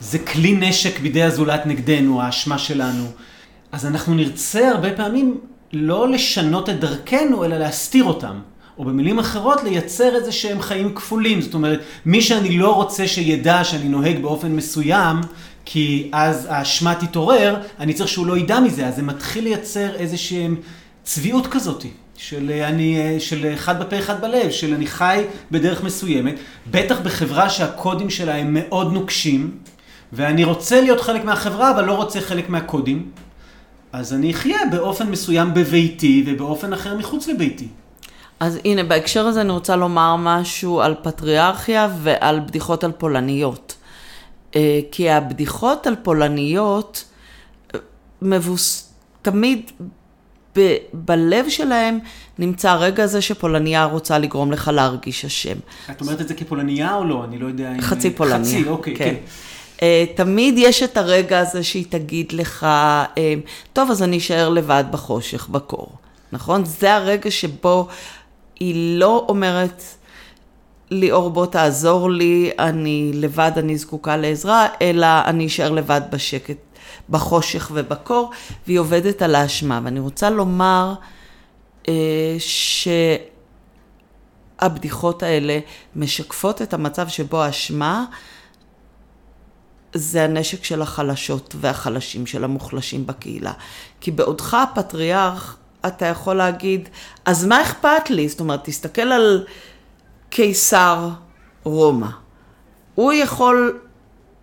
[0.00, 3.04] זה כלי נשק בידי הזולת נגדנו, האשמה שלנו.
[3.72, 5.40] אז אנחנו נרצה הרבה פעמים
[5.72, 8.38] לא לשנות את דרכנו, אלא להסתיר אותם.
[8.78, 11.40] או במילים אחרות, לייצר איזה שהם חיים כפולים.
[11.40, 15.16] זאת אומרת, מי שאני לא רוצה שידע שאני נוהג באופן מסוים,
[15.64, 20.16] כי אז האשמה תתעורר, אני צריך שהוא לא ידע מזה, אז זה מתחיל לייצר איזה
[20.16, 20.56] שהם
[21.04, 21.84] צביעות כזאת.
[22.16, 26.34] של אה, אני, אה, של אחד בפה אחד בלב, של אני חי בדרך מסוימת,
[26.70, 29.50] בטח בחברה שהקודים שלה הם מאוד נוקשים,
[30.12, 33.10] ואני רוצה להיות חלק מהחברה, אבל לא רוצה חלק מהקודים,
[33.92, 37.68] אז אני אחיה באופן מסוים בביתי ובאופן אחר מחוץ לביתי.
[38.40, 43.74] אז הנה, בהקשר הזה אני רוצה לומר משהו על פטריארכיה ועל בדיחות על פולניות.
[44.56, 47.04] אה, כי הבדיחות על פולניות
[47.74, 47.80] אה,
[48.22, 48.92] מבוס...
[49.22, 49.70] תמיד
[50.56, 50.76] ב...
[50.92, 51.98] בלב שלהם
[52.38, 55.56] נמצא הרגע הזה שפולניה רוצה לגרום לך להרגיש אשם.
[55.90, 57.24] את אומרת את זה כפולניה או לא?
[57.24, 57.80] אני לא יודע אם...
[57.80, 58.38] חצי פולניה.
[58.38, 59.14] חצי, אוקיי, כן.
[59.82, 62.66] אה, תמיד יש את הרגע הזה שהיא תגיד לך,
[63.72, 65.92] טוב, אז אני אשאר לבד בחושך, בקור.
[66.32, 66.64] נכון?
[66.64, 67.88] זה הרגע שבו
[68.60, 69.82] היא לא אומרת,
[70.90, 76.56] ליאור, בוא תעזור לי, אני לבד, אני זקוקה לעזרה, אלא אני אשאר לבד בשקט,
[77.10, 78.32] בחושך ובקור,
[78.66, 79.80] והיא עובדת על האשמה.
[79.84, 80.94] ואני רוצה לומר
[81.88, 82.36] אה,
[84.58, 85.58] שהבדיחות האלה
[85.96, 88.04] משקפות את המצב שבו האשמה
[89.92, 93.52] זה הנשק של החלשות והחלשים, של המוחלשים בקהילה.
[94.00, 96.88] כי בעודך הפטריארך, אתה יכול להגיד,
[97.24, 98.28] אז מה אכפת לי?
[98.28, 99.44] זאת אומרת, תסתכל על
[100.30, 101.08] קיסר
[101.64, 102.06] רומא.
[102.94, 103.78] הוא יכול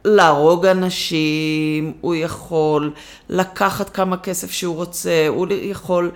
[0.05, 2.93] להרוג אנשים, הוא יכול
[3.29, 6.11] לקחת כמה כסף שהוא רוצה, הוא יכול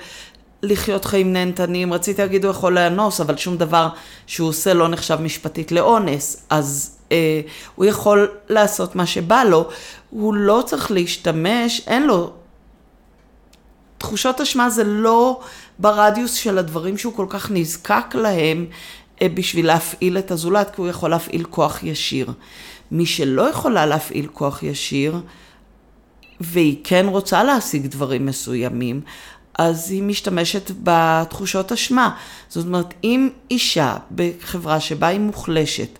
[0.63, 1.93] לחיות חיים נהנתניים.
[1.93, 3.88] רציתי להגיד, הוא יכול לאנוס, אבל שום דבר
[4.27, 6.45] שהוא עושה לא נחשב משפטית לאונס.
[6.49, 7.41] אז אה,
[7.75, 9.69] הוא יכול לעשות מה שבא לו.
[10.10, 12.34] הוא לא צריך להשתמש, אין לו...
[13.99, 15.41] תחושות אשמה זה לא
[15.79, 18.65] ברדיוס של הדברים שהוא כל כך נזקק להם
[19.21, 22.31] אה, בשביל להפעיל את הזולת, כי הוא יכול להפעיל כוח ישיר.
[22.91, 25.19] מי שלא יכולה להפעיל כוח ישיר,
[26.41, 29.01] והיא כן רוצה להשיג דברים מסוימים,
[29.57, 32.15] אז היא משתמשת בתחושות אשמה.
[32.49, 35.99] זאת אומרת, אם אישה בחברה שבה היא מוחלשת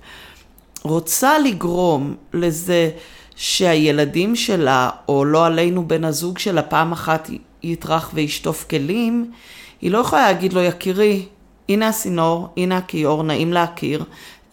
[0.83, 2.91] רוצה לגרום לזה
[3.35, 7.29] שהילדים שלה, או לא עלינו בן הזוג שלה, פעם אחת
[7.63, 9.32] יטרח וישטוף כלים,
[9.82, 11.26] היא לא יכולה להגיד לו, יקירי,
[11.69, 14.04] הנה הסינור, הנה הכיור, נעים להכיר,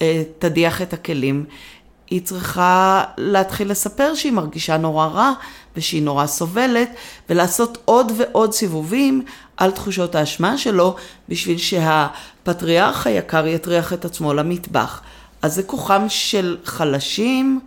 [0.02, 1.44] אה, תדיח את הכלים.
[2.10, 5.32] היא צריכה להתחיל לספר שהיא מרגישה נורא רע
[5.76, 6.90] ושהיא נורא סובלת,
[7.30, 9.22] ולעשות עוד ועוד סיבובים
[9.56, 10.96] על תחושות האשמה שלו,
[11.28, 15.02] בשביל שהפטריארך היקר יטריח את עצמו למטבח.
[15.42, 17.60] אז זה כוחם של חלשים,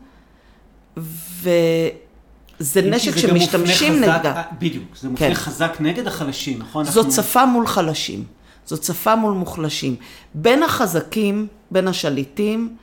[2.59, 4.35] וזה נשק שמשתמשים נגדה.
[4.35, 5.33] אה, בדיוק, זה מופנה כן.
[5.33, 6.85] חזק נגד החלשים, נכון?
[6.85, 7.23] זאת אנחנו...
[7.23, 8.23] שפה מול חלשים.
[8.65, 9.95] זאת שפה מול מוחלשים.
[10.33, 12.75] בין החזקים, בין השליטים,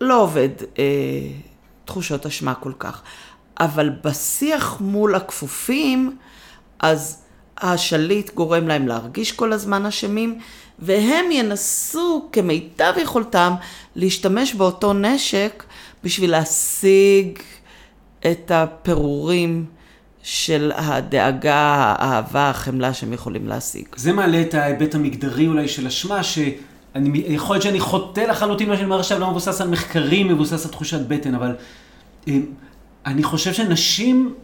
[0.00, 0.84] לא עובד אה,
[1.84, 3.02] תחושות אשמה כל כך.
[3.60, 6.16] אבל בשיח מול הכפופים,
[6.80, 7.22] אז
[7.58, 10.38] השליט גורם להם להרגיש כל הזמן אשמים,
[10.78, 13.54] והם ינסו כמיטב יכולתם
[13.96, 15.64] להשתמש באותו נשק
[16.04, 17.38] בשביל להשיג
[18.26, 19.64] את הפירורים
[20.22, 23.86] של הדאגה, האהבה, החמלה שהם יכולים להשיג.
[23.96, 28.74] זה מעלה את ההיבט המגדרי אולי של אשמה, שאני, יכול להיות שאני חוטא לחלוטין מה
[28.74, 31.56] שאני אומר עכשיו, לא מבוסס על מחקרים, מבוסס על תחושת בטן, אבל
[32.28, 32.38] אה,
[33.06, 34.34] אני חושב שנשים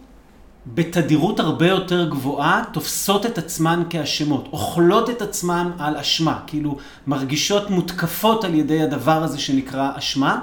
[0.67, 7.69] בתדירות הרבה יותר גבוהה תופסות את עצמן כאשמות, אוכלות את עצמן על אשמה, כאילו מרגישות
[7.69, 10.41] מותקפות על ידי הדבר הזה שנקרא אשמה,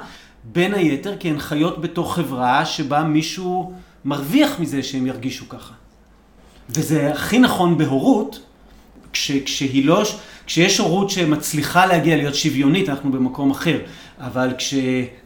[0.52, 3.72] בין היתר כי הן חיות בתוך חברה שבה מישהו
[4.04, 5.72] מרוויח מזה שהם ירגישו ככה.
[6.70, 8.40] וזה הכי נכון בהורות,
[9.12, 10.02] כש, כשהיא לא,
[10.46, 13.78] כשיש הורות שמצליחה להגיע להיות שוויונית, אנחנו במקום אחר,
[14.18, 14.74] אבל כש,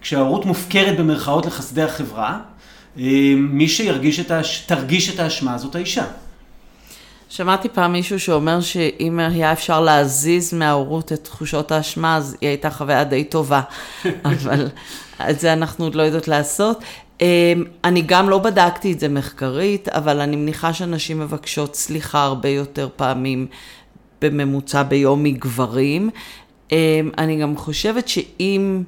[0.01, 2.39] כשההורות מופקרת במרכאות לחסדי החברה,
[2.99, 4.65] אה, מי שירגיש את האש...
[4.67, 6.05] תרגיש את האשמה זאת האישה.
[7.29, 12.71] שמעתי פעם מישהו שאומר שאם היה אפשר להזיז מההורות את תחושות האשמה, אז היא הייתה
[12.71, 13.61] חוויה די טובה.
[14.25, 14.69] אבל
[15.31, 16.83] את זה אנחנו עוד לא יודעות לעשות.
[17.21, 17.53] אה,
[17.85, 22.89] אני גם לא בדקתי את זה מחקרית, אבל אני מניחה שנשים מבקשות סליחה הרבה יותר
[22.97, 23.47] פעמים
[24.21, 26.11] בממוצע ביום מגברים.
[26.73, 28.83] אה, אני גם חושבת שאם...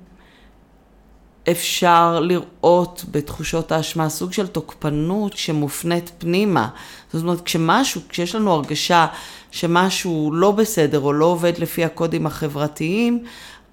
[1.50, 6.68] אפשר לראות בתחושות האשמה סוג של תוקפנות שמופנית פנימה.
[7.12, 9.06] זאת אומרת, כשמשהו, כשיש לנו הרגשה
[9.50, 13.24] שמשהו לא בסדר או לא עובד לפי הקודים החברתיים,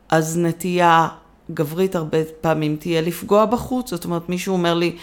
[0.10, 1.08] אז נטייה
[1.54, 3.90] גברית הרבה פעמים תהיה לפגוע בחוץ.
[3.90, 4.96] זאת אומרת, מישהו אומר לי,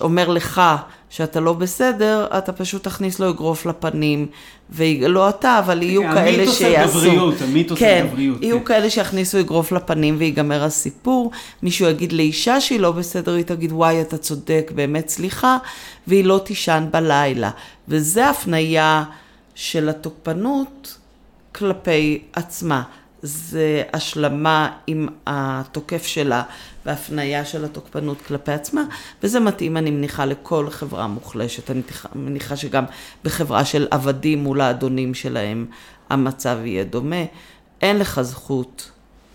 [0.00, 0.62] אומר לך
[1.10, 4.26] שאתה לא בסדר, אתה פשוט תכניס לו אגרוף לפנים,
[4.70, 6.98] ולא אתה, אבל יהיו כן, כאלה שיעשו.
[6.98, 8.42] המיתוס הגבריות, המיתוס כן, הגבריות.
[8.42, 8.64] יהיו כן.
[8.64, 11.30] כאלה שיכניסו אגרוף לפנים ויגמר הסיפור.
[11.62, 15.58] מישהו יגיד לאישה שהיא לא בסדר, היא תגיד, וואי, אתה צודק, באמת סליחה,
[16.06, 17.50] והיא לא תישן בלילה.
[17.88, 19.04] וזה הפנייה
[19.54, 20.96] של התוקפנות
[21.52, 22.82] כלפי עצמה.
[23.22, 26.42] זה השלמה עם התוקף שלה
[26.86, 28.82] והפניה של התוקפנות כלפי עצמה,
[29.22, 31.70] וזה מתאים, אני מניחה, לכל חברה מוחלשת.
[31.70, 31.82] אני
[32.14, 32.84] מניחה שגם
[33.24, 35.66] בחברה של עבדים מול האדונים שלהם,
[36.10, 37.24] המצב יהיה דומה.
[37.82, 38.90] אין לך זכות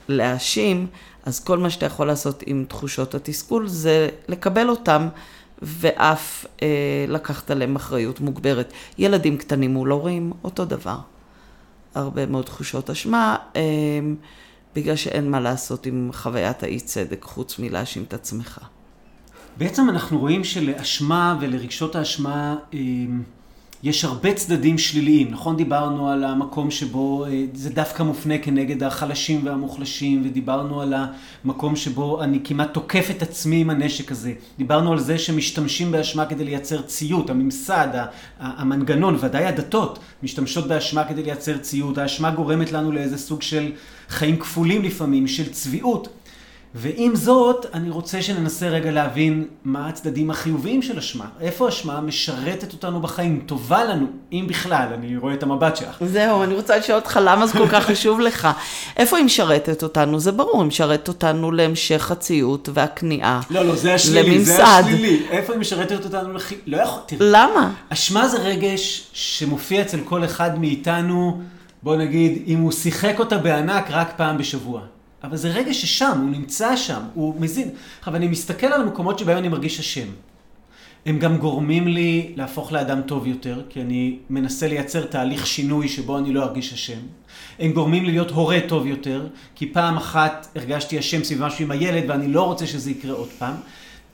[0.10, 0.88] להאשים,
[1.26, 5.08] אז כל מה שאתה יכול לעשות עם תחושות התסכול זה לקבל אותם.
[5.62, 6.68] ואף אה,
[7.08, 8.74] לקחת עליהם אחריות מוגברת.
[8.98, 10.98] ילדים קטנים מול הורים, אותו דבר.
[11.96, 14.16] הרבה מאוד תחושות אשמה, אמ,
[14.76, 18.60] בגלל שאין מה לעשות עם חוויית האי צדק חוץ מלהאשים את עצמך.
[19.58, 23.24] בעצם אנחנו רואים שלאשמה ולרגשות האשמה אמ,
[23.86, 25.58] יש הרבה צדדים שליליים, נכון?
[25.58, 30.94] דיברנו על המקום שבו אה, זה דווקא מופנה כנגד החלשים והמוחלשים, ודיברנו על
[31.46, 34.34] המקום שבו אני כמעט תוקף את עצמי עם הנשק הזה.
[34.58, 37.88] דיברנו על זה שמשתמשים באשמה כדי לייצר ציות, הממסד,
[38.40, 41.98] המנגנון, ודאי הדתות, משתמשות באשמה כדי לייצר ציות.
[41.98, 43.72] האשמה גורמת לנו לאיזה סוג של
[44.10, 46.08] חיים כפולים לפעמים, של צביעות.
[46.78, 51.26] ועם זאת, אני רוצה שננסה רגע להבין מה הצדדים החיוביים של אשמה.
[51.42, 55.98] איפה אשמה משרתת אותנו בחיים, טובה לנו, אם בכלל, אני רואה את המבט שלך.
[56.06, 58.48] זהו, אני רוצה לשאול אותך למה זה כל כך חשוב לך.
[58.98, 60.20] איפה היא משרתת אותנו?
[60.20, 63.42] זה ברור, היא משרתת אותנו להמשך הציות והכניעה.
[63.50, 64.46] לא, לא, זה השלילי, לממסד.
[64.46, 65.22] זה השלילי.
[65.30, 66.52] איפה היא משרתת אותנו לח...
[66.68, 67.20] לא יכול, תראי.
[67.32, 67.72] למה?
[67.90, 71.42] אשמה זה רגש שמופיע אצל כל אחד מאיתנו,
[71.84, 74.82] בוא נגיד, אם הוא שיחק אותה בענק רק פעם בשבוע.
[75.26, 77.70] אבל זה רגע ששם, הוא נמצא שם, הוא מזין.
[78.00, 80.08] עכשיו, אני מסתכל על המקומות שבהם אני מרגיש אשם.
[81.06, 86.18] הם גם גורמים לי להפוך לאדם טוב יותר, כי אני מנסה לייצר תהליך שינוי שבו
[86.18, 87.00] אני לא ארגיש אשם.
[87.60, 91.72] הם גורמים לי להיות הורה טוב יותר, כי פעם אחת הרגשתי אשם סביב משהו עם
[91.72, 93.54] הילד ואני לא רוצה שזה יקרה עוד פעם.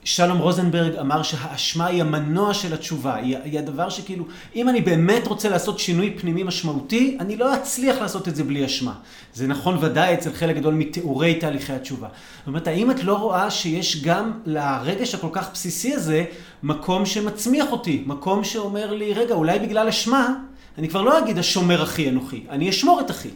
[0.04, 4.24] שלום רוזנברג אמר שהאשמה היא המנוע של התשובה, היא, היא הדבר שכאילו,
[4.56, 8.66] אם אני באמת רוצה לעשות שינוי פנימי משמעותי, אני לא אצליח לעשות את זה בלי
[8.66, 8.94] אשמה.
[9.34, 12.08] זה נכון ודאי אצל חלק גדול מתיאורי תהליכי התשובה.
[12.38, 16.24] זאת אומרת, האם את לא רואה שיש גם לרגש הכל כך בסיסי הזה,
[16.62, 20.34] מקום שמצמיח אותי, מקום שאומר לי, רגע, אולי בגלל אשמה,
[20.78, 23.30] אני כבר לא אגיד השומר אחי אנוכי, אני אשמור את אחי.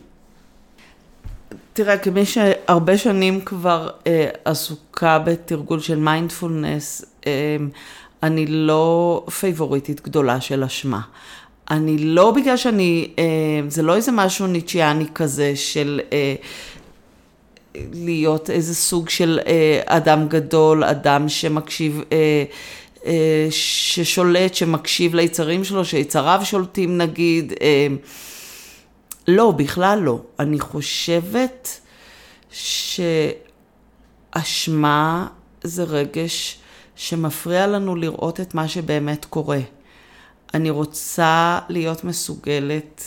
[1.77, 7.57] תראה, כמי שהרבה שנים כבר אה, עסוקה בתרגול של מיינדפולנס, אה,
[8.23, 11.01] אני לא פייבוריטית גדולה של אשמה.
[11.71, 13.25] אני לא בגלל שאני, אה,
[13.69, 16.35] זה לא איזה משהו ניטשיאני כזה של אה,
[17.93, 22.45] להיות איזה סוג של אה, אדם גדול, אדם שמקשיב, אה,
[23.07, 27.53] אה, ששולט, שמקשיב ליצרים שלו, שיצריו שולטים נגיד.
[27.61, 27.87] אה,
[29.29, 30.21] לא, בכלל לא.
[30.39, 31.81] אני חושבת
[34.35, 35.27] שאשמה
[35.63, 36.59] זה רגש
[36.97, 39.61] שמפריע לנו לראות את מה שבאמת קורה.
[40.55, 43.05] אני רוצה להיות מסוגלת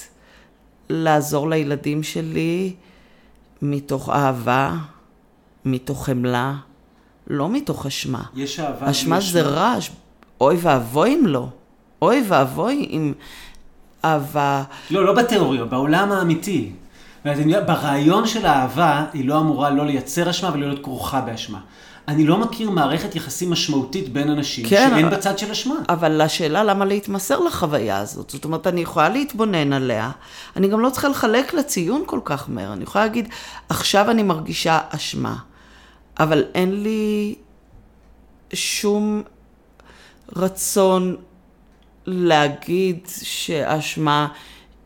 [0.89, 2.75] לעזור לילדים שלי
[3.61, 4.75] מתוך אהבה,
[5.65, 6.55] מתוך חמלה,
[7.27, 8.23] לא מתוך אשמה.
[8.35, 8.91] יש אהבה.
[8.91, 9.89] אשמה זה רעש,
[10.41, 11.47] אוי ואבוי אם לא.
[12.01, 13.13] אוי ואבוי אם
[14.05, 14.63] אהבה...
[14.91, 16.71] לא, לא בתיאוריה, בעולם האמיתי.
[17.67, 21.59] ברעיון של האהבה, היא לא אמורה לא לייצר אשמה ולא להיות כרוכה באשמה.
[22.07, 25.75] אני לא מכיר מערכת יחסים משמעותית בין אנשים כן, שאין אבל, בצד של אשמה.
[25.89, 28.29] אבל השאלה למה להתמסר לחוויה הזאת.
[28.29, 30.11] זאת אומרת, אני יכולה להתבונן עליה,
[30.55, 32.73] אני גם לא צריכה לחלק לציון כל כך מהר.
[32.73, 33.29] אני יכולה להגיד,
[33.69, 35.35] עכשיו אני מרגישה אשמה,
[36.19, 37.35] אבל אין לי
[38.53, 39.21] שום
[40.35, 41.15] רצון
[42.13, 44.27] להגיד שאשמה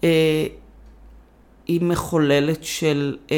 [0.03, 0.45] אה,
[1.67, 3.37] היא מחוללת של אה,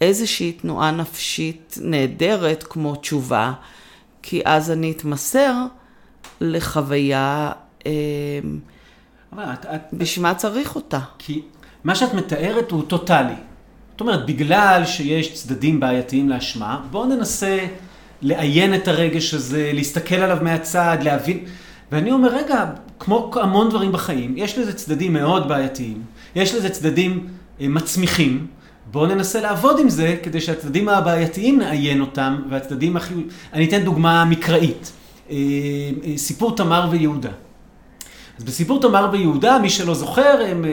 [0.00, 3.52] איזושהי תנועה נפשית נהדרת כמו תשובה,
[4.22, 5.54] כי אז אני אתמסר
[6.40, 7.52] לחוויה,
[7.86, 7.92] אה,
[9.34, 11.00] את, את, בשביל מה צריך אותה?
[11.18, 11.42] כי
[11.84, 13.34] מה שאת מתארת הוא טוטאלי.
[13.90, 17.66] זאת אומרת, בגלל שיש צדדים בעייתיים לאשמה, בואו ננסה
[18.22, 21.44] לעיין את הרגש הזה, להסתכל עליו מהצד, להבין.
[21.92, 22.64] ואני אומר, רגע,
[23.04, 26.02] כמו המון דברים בחיים, יש לזה צדדים מאוד בעייתיים,
[26.34, 27.26] יש לזה צדדים
[27.60, 28.46] אה, מצמיחים,
[28.92, 33.28] בואו ננסה לעבוד עם זה כדי שהצדדים הבעייתיים נעיין אותם, והצדדים החיוביים...
[33.52, 34.92] אני אתן דוגמה מקראית.
[35.30, 35.36] אה,
[36.04, 37.30] אה, סיפור תמר ויהודה.
[38.38, 40.64] אז בסיפור תמר ויהודה, מי שלא זוכר, הם,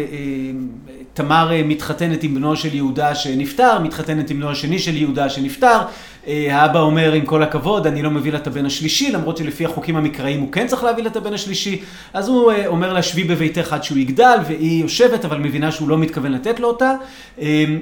[1.13, 5.79] תמר מתחתנת עם בנו של יהודה שנפטר, מתחתנת עם בנו השני של יהודה שנפטר.
[6.27, 9.95] האבא אומר, עם כל הכבוד, אני לא מביא לה את הבן השלישי, למרות שלפי החוקים
[9.95, 11.81] המקראיים הוא כן צריך להביא לה את הבן השלישי.
[12.13, 15.97] אז הוא אומר לה, שבי בביתך עד שהוא יגדל, והיא יושבת, אבל מבינה שהוא לא
[15.97, 16.93] מתכוון לתת לו אותה.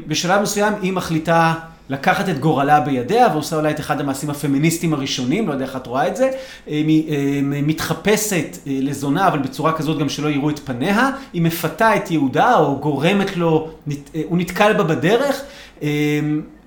[0.07, 1.53] בשלב מסוים היא מחליטה...
[1.89, 5.87] לקחת את גורלה בידיה, ועושה אולי את אחד המעשים הפמיניסטיים הראשונים, לא יודע איך את
[5.87, 6.29] רואה את זה,
[6.65, 12.55] היא מתחפשת לזונה, אבל בצורה כזאת גם שלא יראו את פניה, היא מפתה את יהודה,
[12.55, 13.69] או גורמת לו,
[14.25, 15.41] הוא נתקל בה בדרך,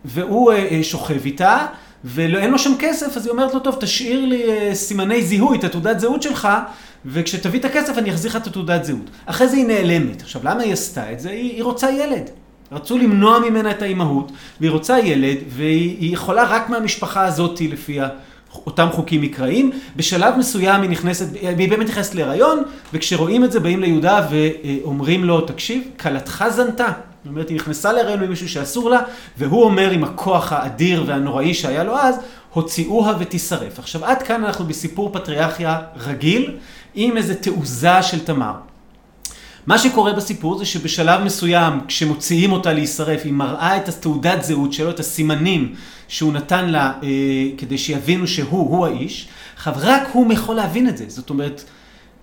[0.04, 1.66] והוא שוכב איתה.
[2.04, 4.42] ואין לו שם כסף, אז היא אומרת לו, טוב, תשאיר לי
[4.74, 6.48] סימני זיהוי, את התעודת זהות שלך,
[7.06, 9.10] וכשתביא את הכסף אני אחזיר לך את התעודת זהות.
[9.26, 10.22] אחרי זה היא נעלמת.
[10.22, 11.30] עכשיו, למה היא עשתה את זה?
[11.30, 12.30] היא, היא רוצה ילד.
[12.72, 17.98] רצו למנוע ממנה את האימהות, והיא רוצה ילד, והיא יכולה רק מהמשפחה הזאת לפי
[18.66, 19.70] אותם חוקים מקראיים.
[19.96, 22.62] בשלב מסוים היא נכנסת, והיא באמת נכנסת להיריון,
[22.94, 26.92] וכשרואים את זה באים ליהודה ואומרים לו, תקשיב, כלתך זנתה.
[27.24, 29.00] זאת אומרת, היא נכנסה להיריון ממישהו שאסור לה,
[29.38, 32.16] והוא אומר עם הכוח האדיר והנוראי שהיה לו אז,
[32.52, 33.78] הוציאוה ותישרף.
[33.78, 36.56] עכשיו, עד כאן אנחנו בסיפור פטריארכיה רגיל,
[36.94, 38.52] עם איזו תעוזה של תמר.
[39.66, 44.90] מה שקורה בסיפור זה שבשלב מסוים, כשמוציאים אותה להישרף, היא מראה את התעודת זהות שלו,
[44.90, 45.74] את הסימנים
[46.08, 47.08] שהוא נתן לה אה,
[47.58, 49.28] כדי שיבינו שהוא, הוא האיש.
[49.56, 51.04] עכשיו, רק הוא יכול להבין את זה.
[51.08, 51.64] זאת אומרת,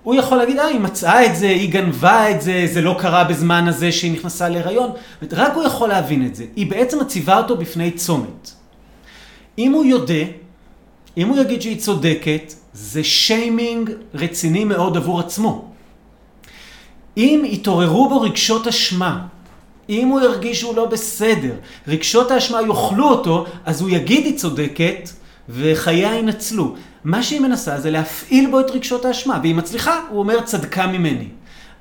[0.07, 3.23] הוא יכול להגיד, אה, היא מצאה את זה, היא גנבה את זה, זה לא קרה
[3.23, 4.91] בזמן הזה שהיא נכנסה להיריון.
[5.31, 6.45] רק הוא יכול להבין את זה.
[6.55, 8.51] היא בעצם מציבה אותו בפני צומת.
[9.57, 10.23] אם הוא יודע,
[11.17, 15.65] אם הוא יגיד שהיא צודקת, זה שיימינג רציני מאוד עבור עצמו.
[17.17, 19.21] אם יתעוררו בו רגשות אשמה,
[19.89, 21.53] אם הוא ירגיש שהוא לא בסדר,
[21.87, 25.09] רגשות האשמה יאכלו אותו, אז הוא יגיד היא צודקת,
[25.49, 26.75] וחייה ינצלו.
[27.07, 31.27] מה שהיא מנסה זה להפעיל בו את רגשות האשמה, והיא מצליחה, הוא אומר צדקה ממני.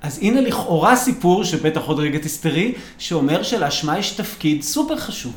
[0.03, 5.33] אז הנה לכאורה סיפור, שבטח עוד רגע תסתרי, שאומר שלאשמה יש תפקיד סופר חשוב.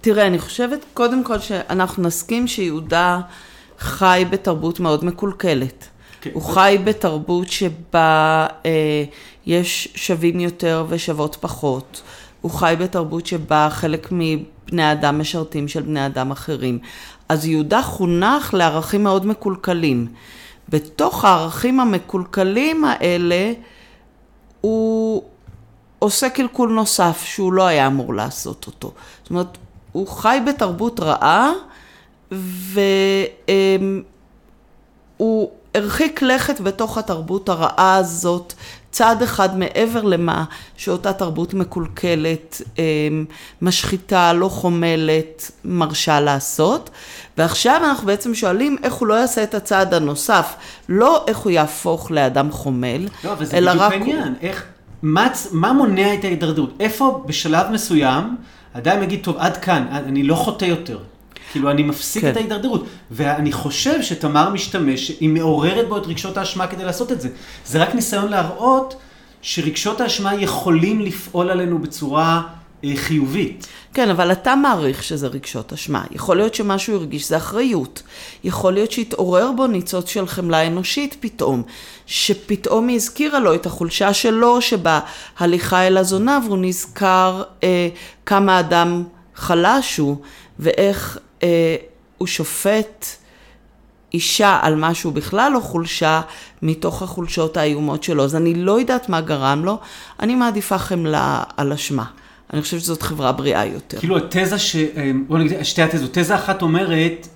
[0.00, 3.20] תראה, אני חושבת קודם כל שאנחנו נסכים שיהודה
[3.78, 5.88] חי בתרבות מאוד מקולקלת.
[6.20, 6.30] כן.
[6.32, 9.04] הוא חי בתרבות שבה אה,
[9.46, 12.02] יש שווים יותר ושוות פחות.
[12.40, 16.78] הוא חי בתרבות שבה חלק מבני אדם משרתים של בני אדם אחרים.
[17.28, 20.06] אז יהודה חונך לערכים מאוד מקולקלים.
[20.68, 23.52] בתוך הערכים המקולקלים האלה,
[24.60, 25.22] הוא
[25.98, 28.92] עושה קלקול נוסף שהוא לא היה אמור לעשות אותו.
[29.22, 29.58] זאת אומרת,
[29.92, 31.52] הוא חי בתרבות רעה,
[35.18, 38.54] והוא הרחיק לכת בתוך התרבות הרעה הזאת,
[38.92, 40.44] צעד אחד מעבר למה
[40.76, 43.24] שאותה תרבות מקולקלת, אמ,
[43.62, 46.90] משחיתה, לא חומלת, מרשה לעשות.
[47.38, 50.54] ועכשיו אנחנו בעצם שואלים איך הוא לא יעשה את הצעד הנוסף,
[50.88, 53.92] לא איך הוא יהפוך לאדם חומל, לא, אבל זה אלא בדיוק רק...
[53.92, 54.34] העניין.
[54.42, 54.64] איך,
[55.02, 56.74] מה, מה מונע את ההידרדרות?
[56.80, 58.36] איפה בשלב מסוים
[58.72, 60.98] אדם יגיד, טוב, עד כאן, אני לא חוטא יותר.
[61.52, 62.30] כאילו, אני מפסיק כן.
[62.30, 62.84] את ההידרדרות.
[63.10, 67.28] ואני חושב שתמר משתמש, היא מעוררת בו את רגשות האשמה כדי לעשות את זה.
[67.66, 68.94] זה רק ניסיון להראות
[69.42, 72.42] שרגשות האשמה יכולים לפעול עלינו בצורה
[72.84, 73.66] אה, חיובית.
[73.94, 76.04] כן, אבל אתה מעריך שזה רגשות אשמה.
[76.10, 78.02] יכול להיות שמה שהוא הרגיש זה אחריות.
[78.44, 81.62] יכול להיות שהתעורר בו ניצוץ של חמלה אנושית פתאום.
[82.06, 87.88] שפתאום היא הזכירה לו את החולשה שלו שבהליכה אל הזונה, והוא נזכר אה,
[88.26, 90.16] כמה אדם חלש הוא,
[90.58, 91.76] ואיך אה,
[92.18, 93.06] הוא שופט
[94.14, 96.20] אישה על משהו בכלל לא חולשה,
[96.62, 98.24] מתוך החולשות האיומות שלו.
[98.24, 99.78] אז אני לא יודעת מה גרם לו,
[100.20, 102.04] אני מעדיפה חמלה על אשמה.
[102.52, 103.98] אני חושבת שזאת חברה בריאה יותר.
[103.98, 104.76] כאילו התזה ש...
[105.26, 106.10] בוא נגיד, שתי התזות.
[106.12, 107.28] תזה אחת אומרת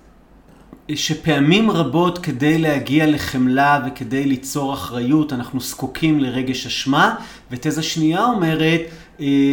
[0.94, 7.14] שפעמים רבות כדי להגיע לחמלה וכדי ליצור אחריות, אנחנו זקוקים לרגש אשמה,
[7.50, 8.86] ותזה שנייה אומרת, אה,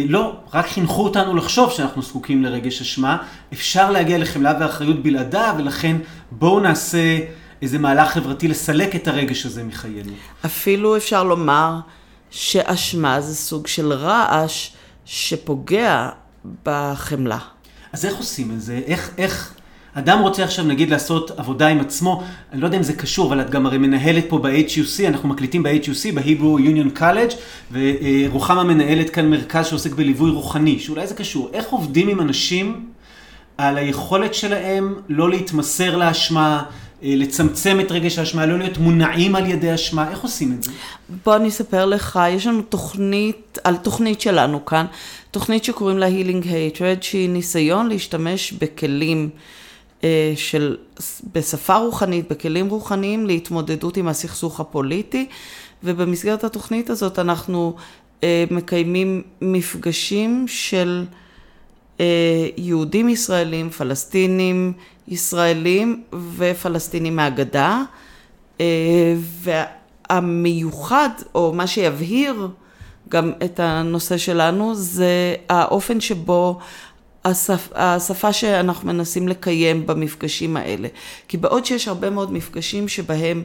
[0.08, 3.16] לא, רק חינכו אותנו לחשוב שאנחנו זקוקים לרגש אשמה,
[3.52, 5.96] אפשר להגיע לחמלה ואחריות בלעדה, ולכן
[6.30, 7.18] בואו נעשה
[7.62, 10.12] איזה מהלך חברתי לסלק את הרגש הזה מחיינו.
[10.44, 11.78] אפילו אפשר לומר
[12.30, 14.70] שאשמה זה סוג של רעש
[15.04, 16.08] שפוגע
[16.64, 17.38] בחמלה.
[17.92, 18.80] אז איך עושים את זה?
[18.86, 19.53] איך, איך
[19.94, 22.22] אדם רוצה עכשיו נגיד לעשות עבודה עם עצמו,
[22.52, 25.62] אני לא יודע אם זה קשור, אבל את גם הרי מנהלת פה ב-HUC, אנחנו מקליטים
[25.62, 27.34] ב-HUC, ב-Hebrew Union College,
[27.72, 31.50] ורוחמה מנהלת כאן מרכז שעוסק בליווי רוחני, שאולי זה קשור.
[31.52, 32.86] איך עובדים עם אנשים
[33.58, 36.62] על היכולת שלהם לא להתמסר לאשמה,
[37.02, 40.70] לצמצם את רגש האשמה, לא להיות מונעים על ידי אשמה, איך עושים את זה?
[41.24, 44.86] בוא אני אספר לך, יש לנו תוכנית, על תוכנית שלנו כאן,
[45.30, 49.63] תוכנית שקוראים לה Healing Hatred, שהיא ניסיון להשתמש בכלים אה,
[50.36, 50.76] של,
[51.32, 55.26] בשפה רוחנית, בכלים רוחניים להתמודדות עם הסכסוך הפוליטי,
[55.84, 57.76] ובמסגרת התוכנית הזאת אנחנו
[58.24, 61.04] אה, מקיימים מפגשים של
[62.00, 64.72] אה, יהודים ישראלים, פלסטינים
[65.08, 66.02] ישראלים
[66.36, 67.82] ופלסטינים מהגדה,
[68.60, 69.14] אה,
[70.10, 72.48] והמיוחד, או מה שיבהיר
[73.08, 76.58] גם את הנושא שלנו, זה האופן שבו
[77.24, 80.88] השפ, השפה שאנחנו מנסים לקיים במפגשים האלה.
[81.28, 83.42] כי בעוד שיש הרבה מאוד מפגשים שבהם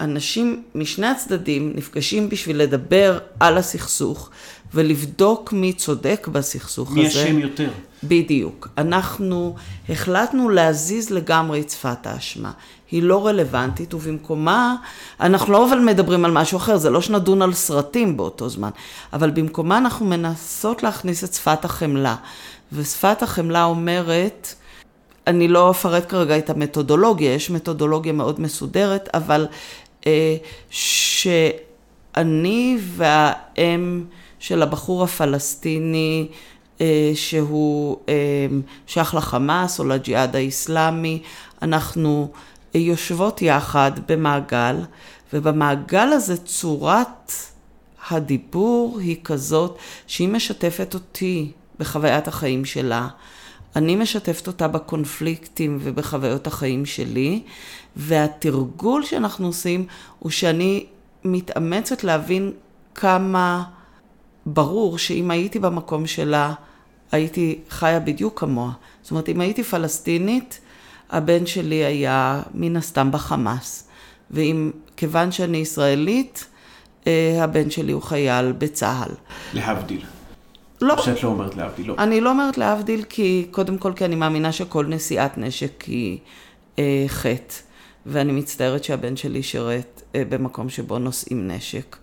[0.00, 4.30] אנשים משני הצדדים נפגשים בשביל לדבר על הסכסוך
[4.74, 7.24] ולבדוק מי צודק בסכסוך מי הזה.
[7.24, 7.70] מי אשם יותר.
[8.04, 8.68] בדיוק.
[8.78, 9.54] אנחנו
[9.88, 12.52] החלטנו להזיז לגמרי את שפת האשמה.
[12.90, 14.76] היא לא רלוונטית, ובמקומה,
[15.20, 18.70] אנחנו לא אבל מדברים על משהו אחר, זה לא שנדון על סרטים באותו זמן,
[19.12, 22.16] אבל במקומה אנחנו מנסות להכניס את שפת החמלה.
[22.72, 24.54] ושפת החמלה אומרת,
[25.26, 29.46] אני לא אפרט כרגע את המתודולוגיה, יש מתודולוגיה מאוד מסודרת, אבל
[30.06, 30.36] אה,
[30.70, 34.04] שאני והאם
[34.38, 36.28] של הבחור הפלסטיני,
[36.80, 38.14] אה, שהוא אה,
[38.86, 41.22] שייך לחמאס או לג'יהאד האיסלאמי,
[41.62, 42.30] אנחנו
[42.74, 44.76] יושבות יחד במעגל,
[45.32, 47.32] ובמעגל הזה צורת
[48.10, 53.08] הדיבור היא כזאת שהיא משתפת אותי בחוויית החיים שלה.
[53.76, 57.42] אני משתפת אותה בקונפליקטים ובחוויות החיים שלי,
[57.96, 59.86] והתרגול שאנחנו עושים
[60.18, 60.86] הוא שאני
[61.24, 62.52] מתאמצת להבין
[62.94, 63.64] כמה
[64.46, 66.52] ברור שאם הייתי במקום שלה,
[67.12, 68.72] הייתי חיה בדיוק כמוה.
[69.02, 70.60] זאת אומרת, אם הייתי פלסטינית,
[71.10, 73.88] הבן שלי היה מן הסתם בחמאס.
[74.30, 76.46] ואם, כיוון שאני ישראלית,
[77.40, 79.14] הבן שלי הוא חייל בצה"ל.
[79.54, 80.04] להבדיל.
[80.84, 81.02] לא.
[81.02, 81.94] שאת לא אומרת להבדיל, לא.
[81.98, 86.18] אני לא אומרת להבדיל, כי קודם כל, כי אני מאמינה שכל נשיאת נשק היא
[86.78, 87.54] אה, חטא,
[88.06, 91.96] ואני מצטערת שהבן שלי שירת אה, במקום שבו נושאים נשק.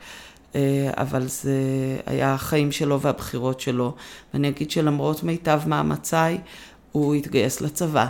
[0.55, 1.57] אה, אבל זה
[2.05, 3.95] היה החיים שלו והבחירות שלו,
[4.33, 6.37] ואני אגיד שלמרות מיטב מאמציי,
[6.91, 8.07] הוא התגייס לצבא.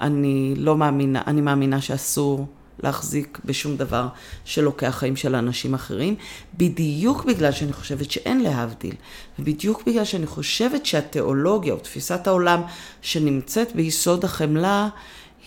[0.00, 2.46] אני לא מאמינה, אני מאמינה שאסור
[2.82, 4.08] להחזיק בשום דבר
[4.44, 6.14] שלוקח חיים של אנשים אחרים,
[6.54, 8.94] בדיוק בגלל שאני חושבת שאין להבדיל,
[9.38, 12.62] ובדיוק בגלל שאני חושבת שהתיאולוגיה או תפיסת העולם
[13.02, 14.88] שנמצאת ביסוד החמלה,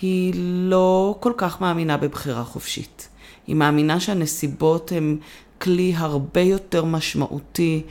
[0.02, 0.34] היא
[0.70, 3.10] לא כל כך מאמינה בבחירה חופשית.
[3.48, 5.18] היא מאמינה שהנסיבות הן
[5.62, 7.84] כלי הרבה יותר משמעותי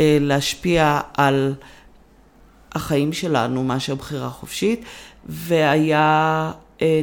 [0.00, 1.54] אה, להשפיע על
[2.72, 4.84] החיים שלנו מאשר בחירה חופשית,
[5.26, 6.52] והיה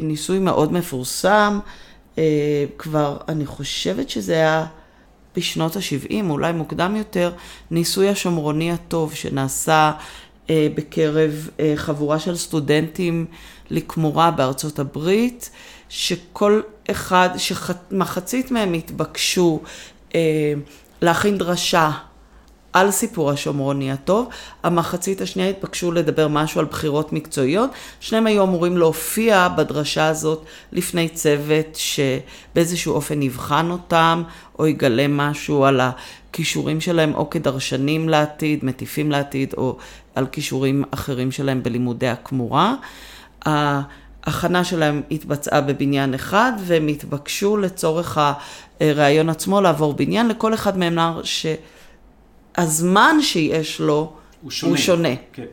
[0.01, 1.59] ניסוי מאוד מפורסם,
[2.17, 2.23] אה,
[2.77, 4.65] כבר, אני חושבת שזה היה
[5.35, 7.31] בשנות ה-70, אולי מוקדם יותר,
[7.71, 9.91] ניסוי השומרוני הטוב שנעשה
[10.49, 13.25] אה, בקרב חבורה של סטודנטים
[13.69, 15.49] לכמורה בארצות הברית,
[15.89, 16.61] שכל
[16.91, 19.61] אחד, שמחצית מהם התבקשו
[21.01, 21.91] להכין דרשה
[22.73, 24.29] על סיפור השומרוני הטוב,
[24.63, 27.69] המחצית השנייה התבקשו לדבר משהו על בחירות מקצועיות,
[27.99, 34.23] שניהם היו אמורים להופיע בדרשה הזאת לפני צוות שבאיזשהו אופן יבחן אותם,
[34.59, 39.77] או יגלה משהו על הכישורים שלהם, או כדרשנים לעתיד, מטיפים לעתיד, או
[40.15, 42.75] על כישורים אחרים שלהם בלימודי הכמורה.
[43.45, 48.17] ההכנה שלהם התבצעה בבניין אחד, והם התבקשו לצורך
[48.81, 51.45] הראיון עצמו לעבור בניין, לכל אחד מהם נער ש...
[52.55, 54.71] הזמן שיש לו הוא שונה.
[54.71, 55.09] הוא שונה.
[55.33, 55.45] כן.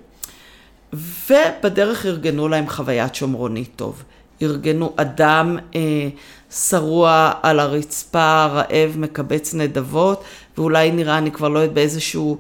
[0.92, 4.02] ובדרך ארגנו להם חוויית שומרוני טוב.
[4.42, 6.08] ארגנו אדם אה,
[6.50, 10.24] שרוע על הרצפה, רעב, מקבץ נדבות,
[10.58, 12.38] ואולי נראה, אני כבר לא יודעת, באיזשהו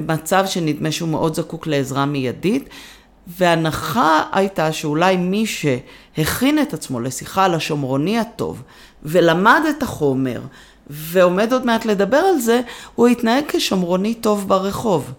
[0.00, 2.68] מצב שנדמה שהוא מאוד זקוק לעזרה מיידית.
[3.26, 8.62] והנחה הייתה שאולי מי שהכין את עצמו לשיחה על השומרוני הטוב,
[9.02, 10.40] ולמד את החומר,
[10.90, 12.60] ועומד עוד מעט לדבר על זה,
[12.94, 15.12] הוא יתנהג כשומרוני טוב ברחוב.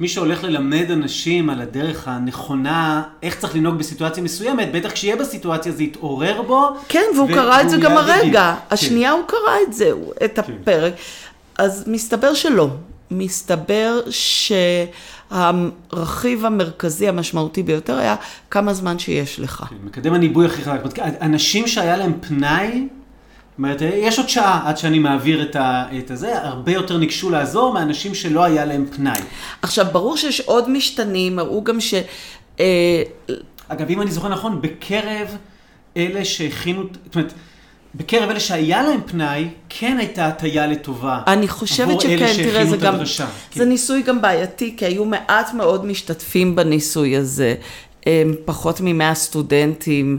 [0.00, 5.72] מי שהולך ללמד אנשים על הדרך הנכונה, איך צריך לנהוג בסיטואציה מסוימת, בטח כשיהיה בסיטואציה
[5.72, 6.68] זה יתעורר בו.
[6.88, 8.54] כן, והוא קרא את זה גם הרגע.
[8.54, 8.74] כן.
[8.74, 9.90] השנייה הוא קרא את זה,
[10.24, 10.52] את כן.
[10.62, 10.92] הפרק.
[11.58, 12.68] אז מסתבר שלא.
[13.10, 14.00] מסתבר
[15.30, 18.16] שהרכיב המרכזי המשמעותי ביותר היה
[18.50, 19.64] כמה זמן שיש לך.
[19.70, 20.98] כן, מקדם הניבוי הכי חזק.
[21.20, 22.88] אנשים שהיה להם פנאי,
[23.58, 27.74] אומרת, יש עוד שעה עד שאני מעביר את, ה, את הזה, הרבה יותר ניגשו לעזור
[27.74, 29.20] מאנשים שלא היה להם פנאי.
[29.62, 31.94] עכשיו, ברור שיש עוד משתנים, הראו גם ש...
[32.60, 33.02] אה...
[33.68, 35.36] אגב, אם אני זוכר נכון, בקרב
[35.96, 37.32] אלה שהכינו, זאת אומרת,
[37.94, 41.22] בקרב אלה שהיה להם פנאי, כן הייתה הטיה לטובה.
[41.26, 43.26] אני חושבת שכן, תראה, זה גם, הדרשה.
[43.54, 43.68] זה כן.
[43.68, 47.54] ניסוי גם בעייתי, כי היו מעט מאוד משתתפים בניסוי הזה,
[48.44, 50.18] פחות ממאה סטודנטים.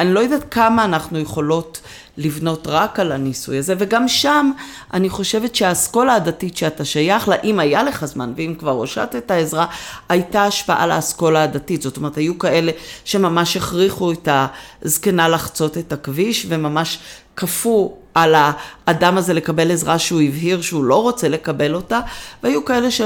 [0.00, 1.80] אני לא יודעת כמה אנחנו יכולות
[2.16, 4.50] לבנות רק על הניסוי הזה, וגם שם
[4.94, 9.66] אני חושבת שהאסכולה הדתית שאתה שייך לה, אם היה לך זמן, ואם כבר הושטת העזרה,
[10.08, 11.82] הייתה השפעה לאסכולה הדתית.
[11.82, 12.72] זאת אומרת, היו כאלה
[13.04, 14.28] שממש הכריחו את
[14.82, 16.98] הזקנה לחצות את הכביש, וממש
[17.36, 22.00] כפו על האדם הזה לקבל עזרה שהוא הבהיר שהוא לא רוצה לקבל אותה,
[22.42, 23.00] והיו כאלה ש...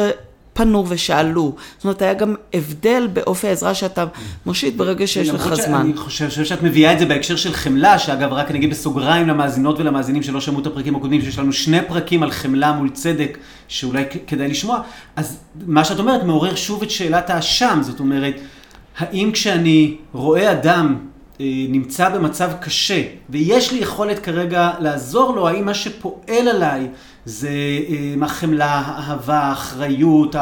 [0.55, 1.55] פנו ושאלו.
[1.77, 4.05] זאת אומרת, היה גם הבדל באופי העזרה שאתה
[4.47, 5.81] מושיט ברגע שיש לך זמן.
[5.81, 9.29] אני חושב, חושב שאת מביאה את זה בהקשר של חמלה, שאגב, רק אני אגיד בסוגריים
[9.29, 13.39] למאזינות ולמאזינים שלא שמעו את הפרקים הקודמים, שיש לנו שני פרקים על חמלה מול צדק,
[13.69, 14.81] שאולי כדאי לשמוע.
[15.17, 18.35] אז מה שאת אומרת מעורר שוב את שאלת האשם, זאת אומרת,
[18.99, 20.97] האם כשאני רואה אדם
[21.41, 26.89] אה, נמצא במצב קשה, ויש לי יכולת כרגע לעזור לו, האם מה שפועל עליי
[27.27, 27.49] זה
[27.89, 30.37] אה, החמלה, האהבה, האחריות,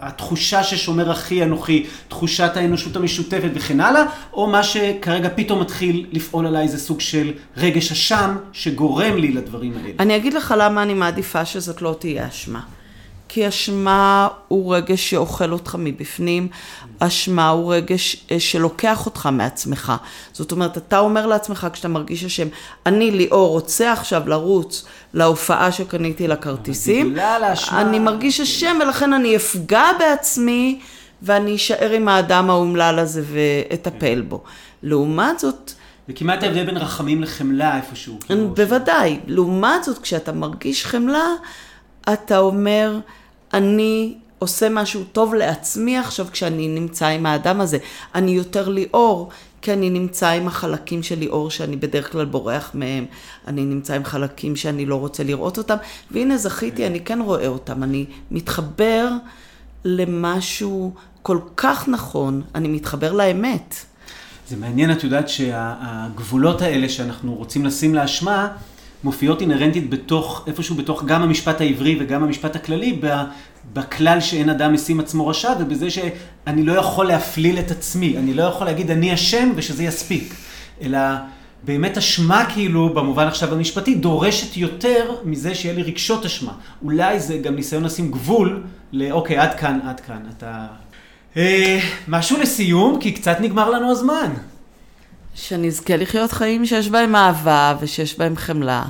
[0.00, 4.02] התחושה ששומר אחי אנוכי, תחושת האנושות המשותפת וכן הלאה,
[4.32, 9.72] או מה שכרגע פתאום מתחיל לפעול עליי זה סוג של רגש אשם שגורם לי לדברים
[9.76, 9.92] האלה.
[9.98, 12.60] אני אגיד לך למה אני מעדיפה שזאת לא תהיה אשמה.
[13.28, 16.48] כי אשמה הוא רגש שאוכל אותך מבפנים,
[16.98, 19.92] אשמה הוא רגש אה, שלוקח אותך מעצמך.
[20.32, 22.48] זאת אומרת, אתה אומר לעצמך כשאתה מרגיש אשם,
[22.86, 27.16] אני ליאור רוצה עכשיו לרוץ להופעה שקניתי לכרטיסים.
[27.72, 30.80] אני מרגיש אשם ולכן אני אפגע בעצמי
[31.22, 34.42] ואני אשאר עם האדם האומלל הזה ואטפל בו.
[34.82, 35.72] לעומת זאת,
[36.08, 38.18] זה כמעט ההבדל בין רחמים לחמלה איפשהו.
[38.20, 39.20] כאילו, בוודאי.
[39.26, 41.26] לעומת זאת, כשאתה מרגיש חמלה,
[42.12, 42.98] אתה אומר,
[43.54, 47.78] אני עושה משהו טוב לעצמי עכשיו כשאני נמצא עם האדם הזה.
[48.14, 49.30] אני יותר ליאור,
[49.62, 53.06] כי אני נמצא עם החלקים של ליאור שאני בדרך כלל בורח מהם.
[53.46, 55.76] אני נמצא עם חלקים שאני לא רוצה לראות אותם,
[56.10, 57.82] והנה זכיתי, אני כן רואה אותם.
[57.82, 59.08] אני מתחבר
[59.84, 60.92] למשהו
[61.22, 63.74] כל כך נכון, אני מתחבר לאמת.
[64.48, 68.48] זה מעניין, את יודעת שהגבולות האלה שאנחנו רוצים לשים לאשמה,
[69.04, 73.00] מופיעות אינהרנטית בתוך, איפשהו בתוך גם המשפט העברי וגם המשפט הכללי,
[73.72, 78.42] בכלל שאין אדם משים עצמו רשע, ובזה שאני לא יכול להפליל את עצמי, אני לא
[78.42, 80.34] יכול להגיד אני אשם ושזה יספיק,
[80.82, 80.98] אלא
[81.62, 86.52] באמת אשמה כאילו, במובן עכשיו המשפטי, דורשת יותר מזה שיהיה לי רגשות אשמה.
[86.82, 90.66] אולי זה גם ניסיון לשים גבול לאוקיי, עד כאן, עד כאן, אתה...
[91.36, 94.32] אה, משהו לסיום, כי קצת נגמר לנו הזמן.
[95.38, 98.84] שנזכה לחיות חיים שיש בהם אהבה ושיש בהם חמלה,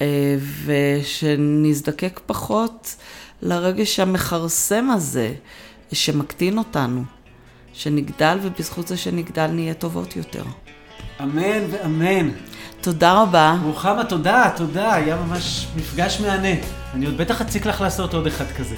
[0.00, 2.96] אה, ושנזדקק פחות
[3.42, 5.34] לרגש המכרסם הזה
[5.92, 7.04] שמקטין אותנו,
[7.72, 10.44] שנגדל ובזכות זה שנגדל נהיה טובות יותר.
[11.22, 12.30] אמן ואמן.
[12.80, 13.56] תודה רבה.
[13.62, 16.54] רוחמה, תודה, תודה, היה ממש מפגש מהנה.
[16.94, 18.74] אני עוד בטח אציק לך לעשות עוד אחד כזה.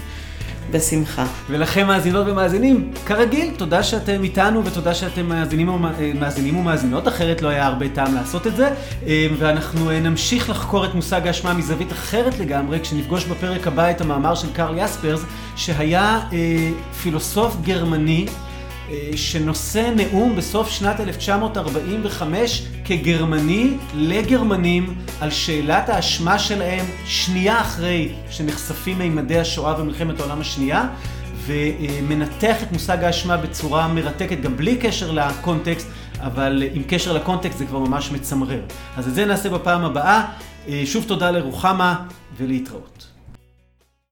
[0.71, 1.27] בשמחה.
[1.51, 5.69] ולכם מאזינות ומאזינים, כרגיל, תודה שאתם איתנו ותודה שאתם מאזינים,
[6.21, 8.71] מאזינים ומאזינות, אחרת לא היה הרבה טעם לעשות את זה.
[9.07, 14.01] אה, ואנחנו אה, נמשיך לחקור את מושג האשמה מזווית אחרת לגמרי, כשנפגוש בפרק הבא את
[14.01, 15.21] המאמר של קרל יספרס,
[15.57, 16.71] שהיה אה,
[17.03, 18.27] פילוסוף גרמני.
[18.91, 28.99] אה, שנושא נאום בסוף שנת 1945 כגרמני לגרמנים על שאלת האשמה שלהם שנייה אחרי שנחשפים
[28.99, 30.89] מימדי השואה ומלחמת העולם השנייה
[31.47, 35.89] ומנתח את מושג האשמה בצורה מרתקת גם בלי קשר לקונטקסט
[36.21, 38.61] אבל עם קשר לקונטקסט זה כבר ממש מצמרר.
[38.97, 40.25] אז את זה נעשה בפעם הבאה.
[40.69, 42.03] אה, שוב תודה לרוחמה
[42.37, 42.96] ולהתראות.